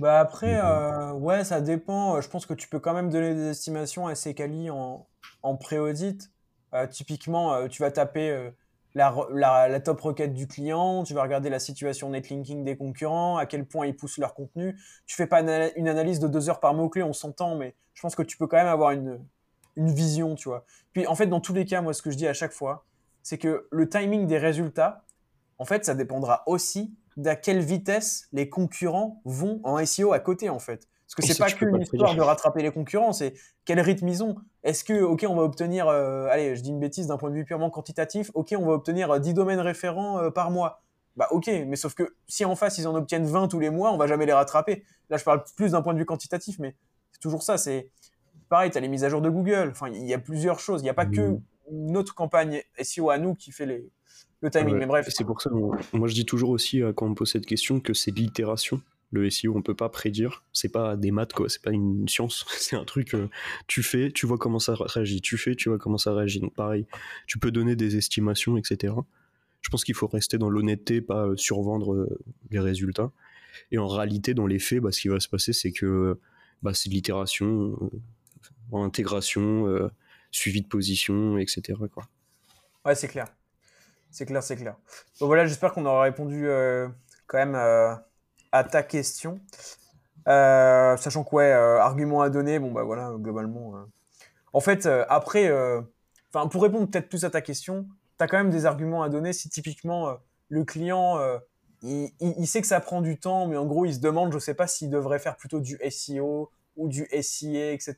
[0.00, 2.20] Bah après, euh, ouais, ça dépend.
[2.20, 5.06] Je pense que tu peux quand même donner des estimations assez quali en,
[5.42, 6.30] en pré-audit.
[6.74, 8.50] Euh, typiquement, euh, tu vas taper
[8.94, 13.46] la, la, top requête du client, tu vas regarder la situation netlinking des concurrents, à
[13.46, 14.76] quel point ils poussent leur contenu.
[15.06, 18.14] Tu fais pas une analyse de deux heures par mot-clé, on s'entend, mais je pense
[18.14, 19.20] que tu peux quand même avoir une,
[19.76, 20.64] une vision, tu vois.
[20.92, 22.84] Puis en fait, dans tous les cas, moi, ce que je dis à chaque fois,
[23.22, 25.04] c'est que le timing des résultats,
[25.58, 30.48] en fait, ça dépendra aussi d'à quelle vitesse les concurrents vont en SEO à côté,
[30.48, 30.88] en fait.
[31.08, 33.32] Parce que c'est pas qu'une histoire de rattraper les concurrents, c'est
[33.64, 34.36] quel rythme ils ont.
[34.62, 37.34] Est-ce que, ok, on va obtenir, euh, allez, je dis une bêtise d'un point de
[37.34, 40.82] vue purement quantitatif, ok, on va obtenir 10 domaines référents euh, par mois.
[41.16, 43.90] Bah ok, mais sauf que si en face ils en obtiennent 20 tous les mois,
[43.90, 44.84] on va jamais les rattraper.
[45.10, 46.76] Là, je parle plus d'un point de vue quantitatif, mais
[47.10, 47.56] c'est toujours ça.
[47.56, 47.90] C'est
[48.48, 49.70] pareil, tu as les mises à jour de Google.
[49.70, 50.82] Enfin, il y a plusieurs choses.
[50.82, 51.40] Il n'y a pas que mm.
[51.70, 53.90] notre campagne SEO à nous qui fait les,
[54.42, 54.76] le timing.
[54.76, 55.08] Mais bref.
[55.08, 57.80] C'est pour ça, moi je dis toujours aussi euh, quand on me pose cette question
[57.80, 58.80] que c'est l'itération.
[59.10, 60.44] Le SEO, on peut pas prédire.
[60.52, 61.48] C'est pas des maths, quoi.
[61.48, 62.44] C'est pas une science.
[62.58, 63.14] C'est un truc.
[63.14, 63.28] Euh,
[63.66, 65.20] tu fais, tu vois comment ça réagit.
[65.20, 66.40] Tu fais, tu vois comment ça réagit.
[66.40, 66.86] Donc pareil,
[67.26, 68.94] tu peux donner des estimations, etc.
[69.62, 72.08] Je pense qu'il faut rester dans l'honnêteté, pas euh, survendre
[72.50, 73.10] les résultats.
[73.72, 76.18] Et en réalité, dans les faits, bah, ce qui va se passer, c'est que
[76.62, 77.76] bah, c'est de l'itération
[78.72, 79.90] en intégration, euh,
[80.30, 81.78] suivi de position, etc.
[82.84, 83.26] Ouais, c'est clair.
[84.10, 84.76] C'est clair, c'est clair.
[85.20, 86.88] Donc voilà, j'espère qu'on aura répondu euh,
[87.26, 87.94] quand même euh,
[88.52, 89.40] à ta question.
[90.26, 93.74] sachant que, ouais, argument à donner, bon, bah voilà, globalement.
[94.52, 95.52] En fait, après,
[96.32, 97.86] pour répondre peut-être plus à ta question,
[98.18, 100.16] tu as quand même des arguments à donner si typiquement
[100.48, 101.18] le client,
[101.82, 104.38] il, il, sait que ça prend du temps, mais en gros, il se demande, je
[104.38, 107.96] sais pas s'il devrait faire plutôt du SEO, ou du SIA, etc.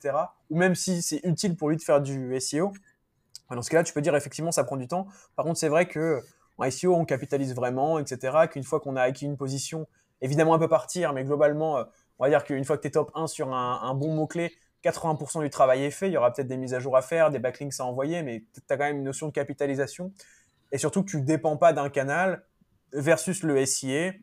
[0.49, 2.73] Ou même si c'est utile pour lui de faire du SEO.
[3.49, 5.07] Dans ce cas-là, tu peux dire effectivement ça prend du temps.
[5.35, 6.21] Par contre, c'est vrai que
[6.57, 8.47] en SEO, on capitalise vraiment, etc.
[8.51, 9.87] Qu'une fois qu'on a acquis une position,
[10.21, 11.83] évidemment, un peu partir, mais globalement, euh,
[12.19, 14.53] on va dire qu'une fois que tu es top 1 sur un, bon mot-clé,
[14.83, 16.07] 80% du travail est fait.
[16.07, 18.45] Il y aura peut-être des mises à jour à faire, des backlinks à envoyer, mais
[18.53, 20.11] tu as quand même une notion de capitalisation.
[20.71, 22.43] Et surtout que tu ne dépends pas d'un canal
[22.93, 24.13] versus le SIA,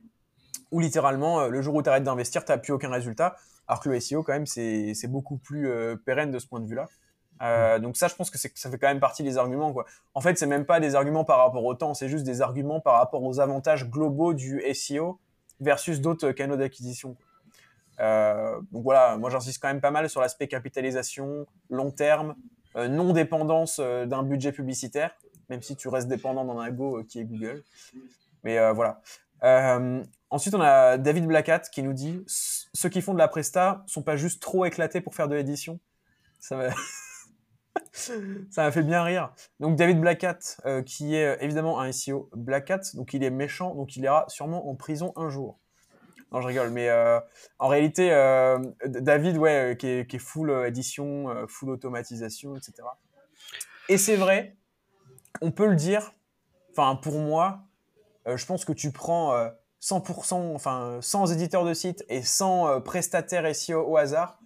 [0.70, 3.36] où littéralement, euh, le jour où tu arrêtes d'investir, tu n'as plus aucun résultat.
[3.66, 6.66] Alors que le SEO, quand même, c'est beaucoup plus euh, pérenne de ce point de
[6.66, 6.86] vue-là.
[7.42, 9.72] Euh, donc ça, je pense que ça fait quand même partie des arguments.
[9.72, 9.84] Quoi.
[10.14, 12.80] En fait, c'est même pas des arguments par rapport au temps, c'est juste des arguments
[12.80, 15.20] par rapport aux avantages globaux du SEO
[15.60, 17.16] versus d'autres canaux d'acquisition.
[18.00, 22.36] Euh, donc voilà, moi j'insiste quand même pas mal sur l'aspect capitalisation, long terme,
[22.76, 25.10] non dépendance d'un budget publicitaire,
[25.48, 27.64] même si tu restes dépendant d'un algo qui est Google.
[28.44, 29.00] Mais voilà.
[30.30, 34.02] Ensuite, on a David Blackat qui nous dit ceux qui font de la presta sont
[34.02, 35.80] pas juste trop éclatés pour faire de l'édition.
[36.38, 36.68] Ça m'a
[37.92, 39.32] ça m'a fait bien rire.
[39.60, 43.74] Donc David Blackat, euh, qui est euh, évidemment un SEO Blackat, donc il est méchant,
[43.74, 45.58] donc il ira sûrement en prison un jour.
[46.32, 47.20] Non, je rigole, mais euh,
[47.58, 48.10] en réalité,
[48.84, 52.74] David, ouais, qui est, full édition, full automatisation, etc.
[53.88, 54.54] Et c'est vrai,
[55.40, 56.12] on peut le dire.
[56.72, 57.60] Enfin, pour moi,
[58.26, 59.32] je pense que tu prends
[59.80, 64.37] 100%, enfin, sans éditeur de site et sans prestataire SEO au hasard,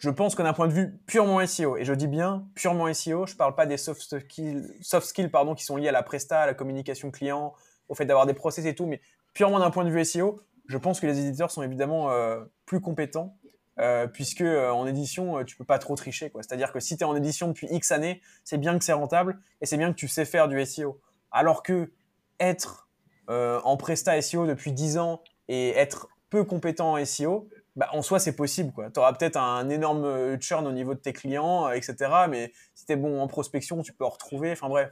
[0.00, 3.26] je pense que d'un point de vue purement SEO, et je dis bien purement SEO,
[3.26, 6.46] je ne parle pas des soft skills, skills qui sont liés à la presta, à
[6.46, 7.52] la communication client,
[7.90, 9.02] au fait d'avoir des process et tout, mais
[9.34, 12.80] purement d'un point de vue SEO, je pense que les éditeurs sont évidemment euh, plus
[12.80, 13.36] compétents,
[13.78, 16.32] euh, puisque en édition, tu peux pas trop tricher.
[16.34, 19.38] C'est-à-dire que si tu es en édition depuis X années, c'est bien que c'est rentable,
[19.60, 20.98] et c'est bien que tu sais faire du SEO.
[21.30, 21.92] Alors que
[22.38, 22.88] être
[23.28, 28.18] en Presta SEO depuis 10 ans et être peu compétent en SEO, bah, en soi,
[28.18, 28.72] c'est possible.
[28.92, 31.94] Tu auras peut-être un énorme churn au niveau de tes clients, etc.
[32.28, 34.52] Mais si tu es bon en prospection, tu peux en retrouver.
[34.52, 34.90] Enfin bref.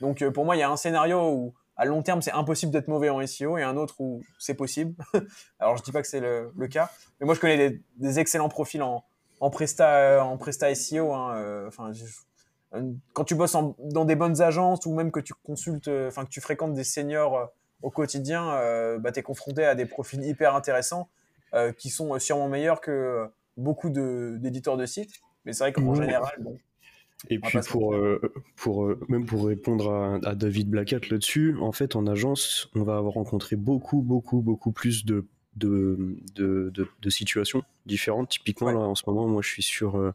[0.00, 2.88] Donc pour moi, il y a un scénario où à long terme, c'est impossible d'être
[2.88, 4.94] mauvais en SEO et un autre où c'est possible.
[5.60, 8.82] Alors, je dis pas que c'est le, cas, mais moi, je connais des, excellents profils
[8.82, 9.04] en,
[9.50, 11.12] Presta, en Presta SEO.
[11.12, 11.92] Hein, euh, enfin,
[13.12, 16.30] quand tu bosses dans des bonnes agences ou même que tu consultes, euh, enfin, que
[16.30, 17.46] tu fréquentes des seniors euh,
[17.82, 18.46] au quotidien,
[18.98, 21.08] bah, tu es confronté à des profils hyper intéressants
[21.76, 23.26] qui sont sûrement meilleurs que
[23.56, 25.20] beaucoup d'éditeurs de, sites.
[25.44, 26.58] Mais c'est vrai qu'en général, bon,
[27.28, 28.20] et puis pour, euh,
[28.56, 32.96] pour euh, même pour répondre à, David Blackett là-dessus, en fait en agence, on va
[32.96, 35.26] avoir rencontré beaucoup, beaucoup, beaucoup plus de,
[35.56, 38.28] de, de, de, situations différentes.
[38.28, 40.14] Typiquement, là, en ce moment, moi je suis sur euh,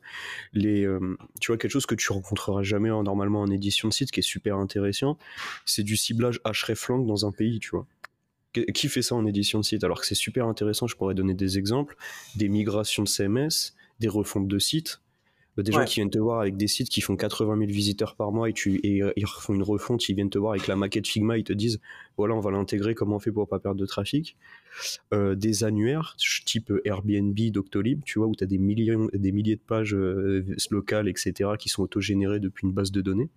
[0.53, 0.87] les.
[1.41, 4.23] tu vois, quelque chose que tu rencontreras jamais normalement en édition de site qui est
[4.23, 5.17] super intéressant,
[5.65, 7.85] c'est du ciblage hreflang dans un pays, tu vois
[8.53, 9.83] qui fait ça en édition de site?
[9.83, 11.95] Alors que c'est super intéressant je pourrais donner des exemples
[12.35, 15.01] des migrations de CMS des refontes de sites
[15.61, 18.31] des gens qui viennent te voir avec des sites qui font 80 000 visiteurs par
[18.31, 20.75] mois et, tu, et euh, ils font une refonte, ils viennent te voir avec la
[20.75, 21.79] maquette Figma, ils te disent
[22.17, 24.35] voilà, on va l'intégrer, comment on fait pour pas perdre de trafic?
[25.13, 29.55] Euh, des annuaires, type Airbnb, Doctolib, tu vois, où tu as des, millions, des milliers
[29.55, 33.29] de pages euh, locales, etc., qui sont autogénérées depuis une base de données.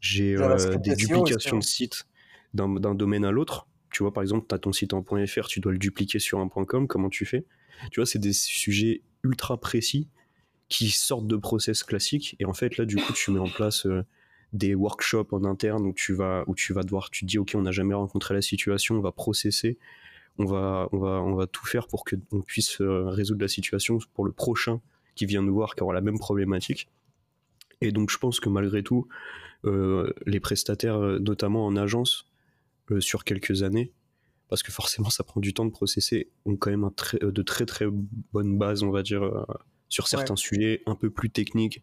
[0.00, 0.36] J'ai
[0.82, 2.06] des duplications de sites
[2.54, 3.66] d'un domaine à l'autre.
[3.90, 6.40] Tu vois, par exemple, tu as ton site en .fr, tu dois le dupliquer sur
[6.40, 7.44] un .com, comment tu fais?
[7.90, 10.08] Tu vois, c'est des sujets ultra précis
[10.68, 12.36] qui sortent de process classiques.
[12.38, 14.04] Et en fait, là, du coup, tu mets en place euh,
[14.52, 17.52] des workshops en interne où tu vas, où tu vas devoir, tu te dis, OK,
[17.54, 19.78] on n'a jamais rencontré la situation, on va processer,
[20.38, 23.98] on va, on va, on va tout faire pour qu'on puisse euh, résoudre la situation
[24.14, 24.80] pour le prochain
[25.14, 26.88] qui vient nous voir, qui aura la même problématique.
[27.80, 29.08] Et donc, je pense que malgré tout,
[29.64, 32.26] euh, les prestataires, notamment en agence,
[33.00, 33.92] sur quelques années,
[34.48, 37.30] parce que forcément ça prend du temps de processer, ont quand même un très, euh,
[37.30, 37.86] de très très
[38.32, 39.44] bonnes bases, on va dire, euh,
[39.88, 41.82] sur certains sujets un peu plus techniques.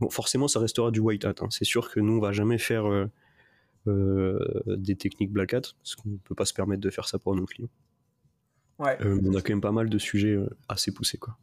[0.00, 1.34] Bon, forcément ça restera du white hat.
[1.40, 1.48] Hein.
[1.50, 2.84] C'est sûr que nous on va jamais faire
[3.86, 7.18] euh, des techniques black hat, parce qu'on ne peut pas se permettre de faire ça
[7.18, 7.70] pour nos clients.
[8.78, 8.98] Ouais.
[9.00, 10.36] on a quand même pas mal de sujets
[10.68, 11.36] assez poussés, quoi.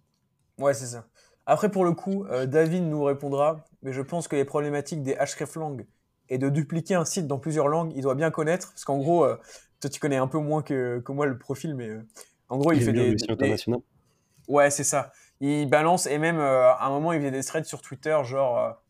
[0.58, 1.08] Ouais, c'est ça.
[1.46, 5.86] Après, pour le coup, David nous répondra, mais je pense que les problématiques des hreflang
[6.30, 9.26] et de dupliquer un site dans plusieurs langues, il doit bien connaître, parce qu'en gros,
[9.80, 12.06] toi, tu connais un peu moins que, que moi le profil, mais euh,
[12.50, 13.16] en gros, il, fait des,
[14.48, 15.12] Ouais, c'est ça.
[15.40, 18.82] Il balance et même euh, à un moment, il faisait des threads sur Twitter, genre,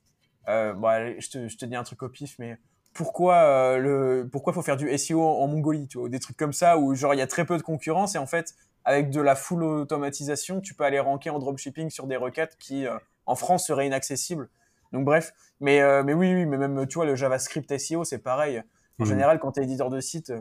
[0.47, 2.57] euh, bon, je, te, je, te, dis un truc au pif, mais
[2.93, 6.79] pourquoi le pourquoi faut faire du SEO en, Mongolie, tu vois, des trucs comme ça
[6.79, 9.35] où genre il y a très peu de concurrence et en fait avec de la
[9.35, 12.87] full automatisation, tu peux aller ranker en dropshipping sur des requêtes qui
[13.27, 14.49] en France seraient inaccessibles.
[14.91, 18.63] Donc bref, mais mais oui, oui, mais même tu vois le JavaScript SEO, c'est pareil.
[18.99, 19.07] En mmh.
[19.07, 20.33] général, quand tu es éditeur de site,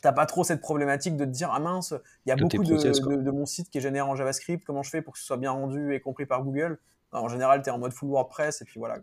[0.00, 1.94] t'as pas trop cette problématique de te dire ah mince,
[2.24, 5.02] il y a beaucoup de, mon site qui est généré en JavaScript, comment je fais
[5.02, 6.78] pour que ce soit bien rendu et compris par Google?
[7.12, 8.98] En général, tu es en mode full WordPress et puis voilà.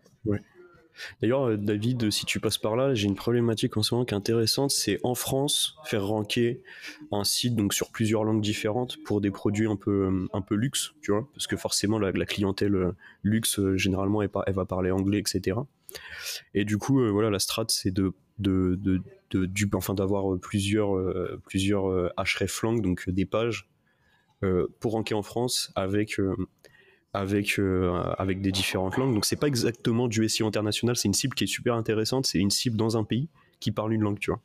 [1.20, 4.14] D'ailleurs, euh, David, si tu passes par là, j'ai une problématique en ce moment qui
[4.14, 6.62] est intéressante, c'est en France faire ranker
[7.12, 10.54] un site donc sur plusieurs langues différentes pour des produits un peu euh, un peu
[10.54, 12.92] luxe, tu vois, parce que forcément la, clientèle euh,
[13.22, 15.58] luxe généralement elle, elle, va parler anglais, etc.
[16.54, 18.78] Et du coup, voilà, la strat c'est de de,
[19.30, 22.12] de, enfin d'avoir plusieurs, euh, plusieurs
[22.82, 23.68] donc des pages
[24.78, 26.20] pour ranker en France avec
[27.12, 27.58] avec,
[28.18, 29.14] avec des différentes langues.
[29.14, 32.38] Donc c'est pas exactement du SEO international, c'est une cible qui est super intéressante, c'est
[32.38, 33.28] une cible dans un pays
[33.60, 34.42] qui parle une langue, tu vois.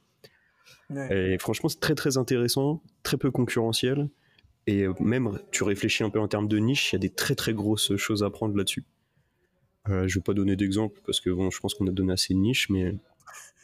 [1.09, 4.09] Et franchement, c'est très très intéressant, très peu concurrentiel.
[4.67, 7.35] Et même, tu réfléchis un peu en termes de niche, il y a des très
[7.35, 8.85] très grosses choses à prendre là-dessus.
[9.87, 12.39] je vais pas donner d'exemple parce que bon, je pense qu'on a donné assez de
[12.39, 12.93] niche, mais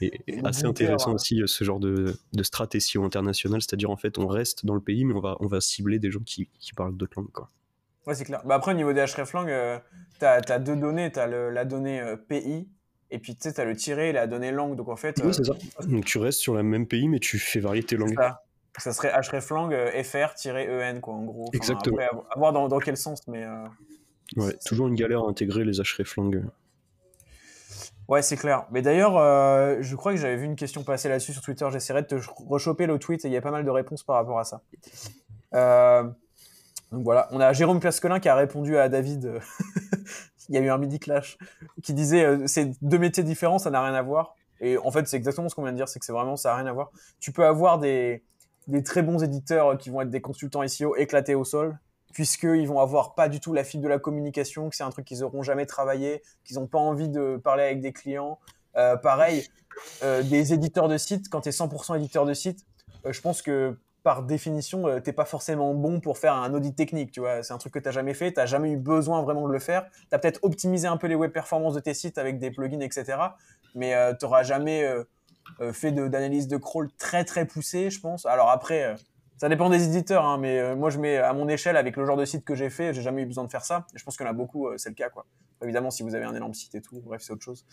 [0.02, 0.12] et,
[0.44, 4.66] assez intéressant aussi euh, ce genre de, de stratégie internationale, c'est-à-dire en fait on reste
[4.66, 7.20] dans le pays mais on va, on va cibler des gens qui, qui parlent d'autres
[7.20, 7.32] langues.
[7.32, 7.50] Quoi.
[8.08, 8.42] Ouais, c'est clair.
[8.46, 9.78] Bah après, au niveau des hreflang, euh,
[10.20, 11.12] tu as, deux données.
[11.12, 12.68] Tu as la donnée euh, pays
[13.12, 14.76] et puis tu as le tiré et la donnée langue.
[14.76, 15.20] Donc en fait.
[15.24, 15.54] Oui, c'est ça.
[15.86, 18.16] Donc tu restes sur le même pays mais tu fais varier tes langues.
[18.16, 18.42] Ça.
[18.78, 19.72] ça serait hreflang
[20.04, 21.50] fr-en, quoi, en gros.
[21.54, 21.98] Exactement.
[21.98, 23.46] Après, à voir dans, dans, quel sens, mais.
[24.38, 26.44] ouais, toujours une galère à intégrer les hreflang.
[28.10, 28.66] Ouais, c'est clair.
[28.72, 31.68] Mais d'ailleurs, euh, je crois que j'avais vu une question passer là-dessus sur Twitter.
[31.72, 32.16] J'essaierai de te
[32.48, 34.62] rechoper le tweet et il y a pas mal de réponses par rapport à ça.
[35.54, 36.10] Euh,
[36.92, 39.40] donc voilà, on a Jérôme Cascolin qui a répondu à David.
[40.50, 41.38] il y a eu un midi clash
[41.84, 44.36] qui disait euh, c'est deux métiers différents, ça n'a rien à voir.
[44.60, 46.50] Et en fait, c'est exactement ce qu'on vient de dire, c'est que c'est vraiment ça
[46.50, 46.92] n'a rien à voir.
[47.20, 48.24] Tu peux avoir des,
[48.84, 51.78] très bons éditeurs qui vont être des consultants SEO éclatés au sol,
[52.14, 55.06] puisqu'ils vont avoir pas du tout la fibre de la communication, que c'est un truc
[55.06, 58.40] qu'ils auront jamais travaillé, qu'ils n'ont pas envie de parler avec des clients,
[58.74, 59.48] pareil,
[60.02, 62.66] des éditeurs de sites, quand tu es 100% éditeur de site,
[63.10, 67.12] je pense que par définition, tu t'es pas forcément bon pour faire un audit technique,
[67.12, 67.44] tu vois.
[67.44, 69.54] C'est un truc que tu n'as jamais fait, tu n'as jamais eu besoin vraiment de
[69.54, 69.86] le faire.
[70.10, 72.80] Tu as peut-être optimisé un peu les web performances de tes sites avec des plugins,
[72.80, 73.18] etc.
[73.76, 74.88] Mais tu n'auras jamais
[75.74, 78.26] fait d'analyse de, crawl très très poussée, je pense.
[78.26, 78.96] Alors après,
[79.40, 82.06] ça dépend des éditeurs, hein, mais euh, moi je mets à mon échelle avec le
[82.06, 83.88] genre de site que j'ai fait, j'ai jamais eu besoin de faire ça.
[83.96, 85.26] Je pense qu'il y en a beaucoup, euh, c'est le cas quoi.
[85.64, 87.66] Évidemment, si vous avez un énorme site et tout, bref, c'est autre chose.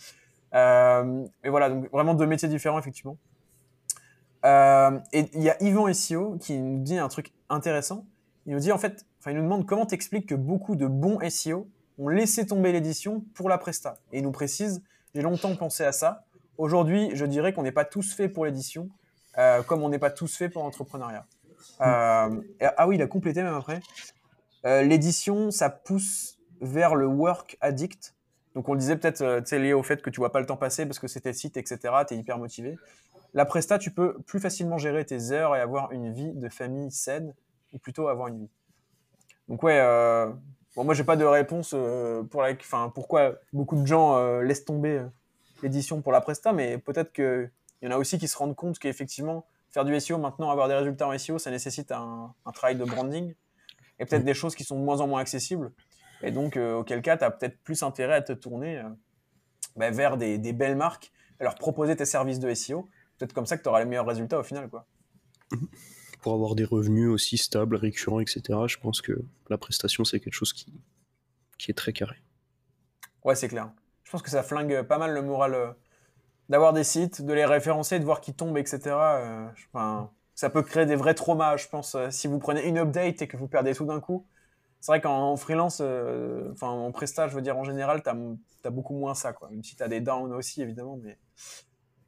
[0.54, 3.16] Euh, et voilà, donc vraiment deux métiers différents effectivement.
[5.12, 8.06] Et il y a Yvan SEO qui nous dit un truc intéressant.
[8.46, 11.18] Il nous dit en fait, enfin il nous demande comment t'expliques que beaucoup de bons
[11.28, 11.68] SEO
[11.98, 13.98] ont laissé tomber l'édition pour la presta.
[14.12, 14.82] Et il nous précise,
[15.14, 16.24] j'ai longtemps pensé à ça.
[16.58, 18.88] Aujourd'hui, je dirais qu'on n'est pas tous faits pour l'édition,
[19.66, 21.26] comme on n'est pas tous faits pour l'entrepreneuriat.
[21.80, 22.40] Euh,
[22.76, 23.80] ah oui, il a complété même après.
[24.64, 28.14] Euh, l'édition, ça pousse vers le work addict.
[28.54, 30.46] Donc on le disait peut-être, euh, sais, lié au fait que tu vois pas le
[30.46, 31.78] temps passer parce que c'était site, etc.
[32.08, 32.78] Tu es hyper motivé.
[33.36, 36.90] La Presta, tu peux plus facilement gérer tes heures et avoir une vie de famille
[36.90, 37.32] saine,
[37.72, 38.50] ou plutôt avoir une vie.
[39.48, 40.32] Donc ouais, euh,
[40.74, 41.76] bon, moi j'ai pas de réponse
[42.30, 45.00] pour la, enfin pourquoi beaucoup de gens laissent tomber
[45.62, 47.50] l'édition pour la Presta, mais peut-être qu'il
[47.82, 50.74] y en a aussi qui se rendent compte qu'effectivement faire du SEO maintenant, avoir des
[50.74, 53.34] résultats en SEO, ça nécessite un, travail de branding
[53.98, 54.26] et peut-être mm.
[54.26, 55.70] des choses qui sont de moins en moins accessibles.
[56.22, 58.88] Et donc, euh, auquel cas, tu as peut-être plus intérêt à te tourner euh,
[59.76, 62.88] bah, vers des, belles marques, à leur proposer tes services de SEO.
[63.18, 64.68] Peut-être comme ça que tu auras les meilleurs résultats au final.
[64.68, 64.86] Quoi.
[65.52, 65.68] Mm-hmm.
[66.22, 70.34] Pour avoir des revenus aussi stables, récurrents, etc., je pense que la prestation, c'est quelque
[70.34, 70.72] chose qui,
[71.58, 72.16] qui est très carré.
[73.24, 73.70] Ouais, c'est clair.
[74.04, 75.70] Je pense que ça flingue pas mal le moral euh,
[76.48, 78.80] d'avoir des sites, de les référencer, de voir qui tombent, etc.
[78.86, 79.48] Euh,
[80.34, 81.94] ça peut créer des vrais traumas, je pense.
[81.94, 84.26] Euh, si vous prenez une update et que vous perdez tout d'un coup,
[84.80, 88.70] c'est vrai qu'en freelance, euh, enfin en prestat, je veux dire en général, tu as,
[88.70, 89.48] beaucoup moins ça, quoi.
[89.50, 90.98] Même si tu as des downs aussi, évidemment.
[91.02, 91.18] Mais,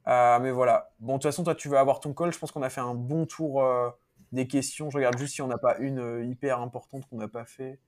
[0.09, 0.91] mais voilà.
[0.99, 2.33] Bon, de toute façon, toi, tu veux avoir ton call.
[2.33, 3.63] Je pense qu'on a fait un bon tour
[4.33, 4.91] des questions.
[4.91, 7.79] Je regarde juste si on n'a pas une hyper importante qu'on n'a pas fait.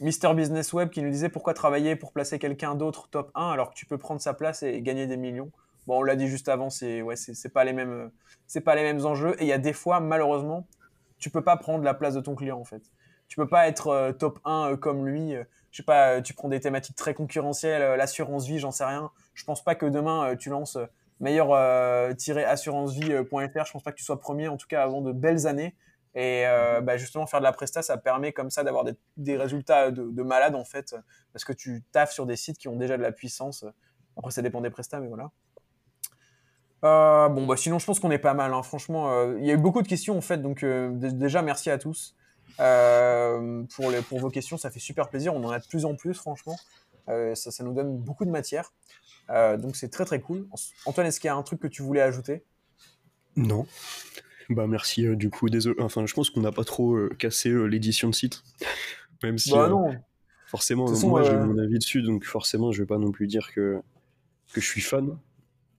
[0.00, 3.70] Mister Business Web qui nous disait pourquoi travailler pour placer quelqu'un d'autre top 1 alors
[3.70, 5.50] que tu peux prendre sa place et gagner des millions?
[5.86, 8.10] Bon, on l'a dit juste avant, c'est ouais, c'est pas les mêmes,
[8.46, 9.34] c'est pas les mêmes enjeux.
[9.40, 10.66] Et il y a des fois, malheureusement,
[11.18, 12.82] tu peux pas prendre la place de ton client en fait.
[13.32, 15.34] Tu peux pas être euh, top 1 euh, comme lui.
[15.34, 19.10] Euh, je sais pas, tu prends des thématiques très concurrentielles, l'assurance vie, j'en sais rien.
[19.32, 20.76] Je pense pas que demain tu lances
[21.20, 23.64] meilleur-assurancevie.fr.
[23.64, 25.74] Je pense pas que tu sois premier, en tout cas avant de belles années.
[26.14, 29.38] Et euh, bah justement, faire de la presta, ça permet comme ça d'avoir des, des,
[29.38, 30.94] résultats de, de, malade en fait,
[31.32, 33.64] parce que tu taffes sur des sites qui ont déjà de la puissance.
[34.18, 35.30] Après, ça dépend des prestats, mais voilà.
[36.84, 38.52] Euh, bon, bah sinon, je pense qu'on est pas mal.
[38.52, 38.62] Hein.
[38.62, 41.78] Franchement, euh, il y a eu beaucoup de questions en fait, donc déjà merci à
[41.78, 42.14] tous
[42.60, 44.56] euh, pour, les, pour vos questions.
[44.56, 45.34] Ça fait super plaisir.
[45.34, 46.56] On en a de plus en plus, franchement.
[47.06, 48.72] ça, ça nous donne beaucoup de matière.
[49.28, 50.46] donc c'est très très cool.
[50.86, 52.44] Antoine, est-ce qu'il y a un truc que tu voulais ajouter?
[53.36, 53.66] Non.
[54.50, 55.76] Bah merci euh, du coup, désolé.
[55.80, 58.42] Enfin, je pense qu'on n'a pas trop euh, cassé euh, l'édition de site.
[59.22, 59.52] Même si.
[59.52, 59.94] Bah non.
[60.46, 63.80] Forcément, moi j'ai mon avis dessus, donc forcément je vais pas non plus dire que,
[64.52, 65.16] que je suis fan.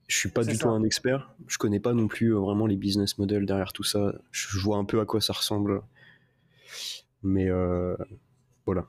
[0.07, 1.31] Je suis pas du tout un expert.
[1.45, 4.15] Je connais pas non plus vraiment les business models derrière tout ça.
[4.31, 5.83] Je vois un peu à quoi ça ressemble.
[7.21, 7.49] Mais
[8.65, 8.85] voilà.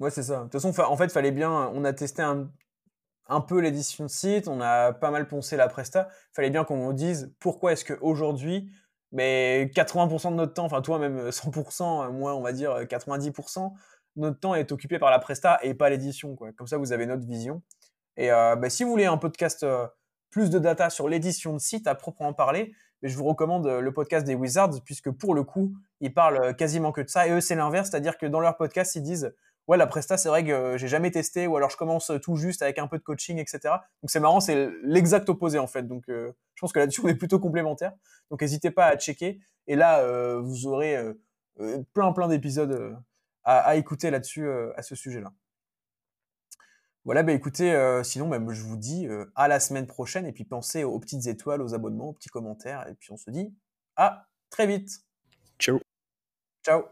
[0.00, 0.38] Ouais, c'est ça.
[0.38, 1.70] De toute façon, en fait, fallait bien.
[1.74, 6.08] On a testé un, peu l'édition de site, on a pas mal poncé la presta.
[6.32, 8.70] Fallait bien qu'on dise pourquoi est-ce qu'aujourd'hui,
[9.12, 13.72] mais 80% de notre temps, enfin toi même 100%, moi on va dire 90%,
[14.16, 16.36] notre temps est occupé par la presta et pas l'édition.
[16.56, 17.62] Comme ça, vous avez notre vision.
[18.16, 19.86] Et euh, bah, si vous voulez un podcast euh,
[20.30, 22.74] plus de data sur l'édition de site à proprement parler,
[23.08, 26.92] je vous recommande euh, le podcast des Wizards, puisque pour le coup, ils parlent quasiment
[26.92, 27.26] que de ça.
[27.26, 29.34] Et eux, c'est l'inverse, c'est-à-dire que dans leur podcast, ils disent
[29.68, 32.36] ouais, la Presta, c'est vrai que euh, j'ai jamais testé, ou alors je commence tout
[32.36, 33.60] juste avec un peu de coaching, etc.
[34.02, 35.86] Donc c'est marrant, c'est l'exact opposé en fait.
[35.86, 37.92] Donc euh, je pense que là-dessus, on est plutôt complémentaires.
[38.30, 39.40] Donc n'hésitez pas à checker.
[39.66, 40.98] Et là, euh, vous aurez
[41.94, 42.98] plein, plein d'épisodes
[43.44, 45.32] à, écouter là-dessus, à ce sujet-là.
[47.04, 50.26] Voilà, bah écoutez, sinon, même je vous dis à la semaine prochaine.
[50.26, 52.88] Et puis pensez aux petites étoiles, aux abonnements, aux petits commentaires.
[52.88, 53.54] Et puis on se dit
[53.96, 55.04] à très vite.
[55.58, 55.80] Ciao.
[56.64, 56.84] Ciao.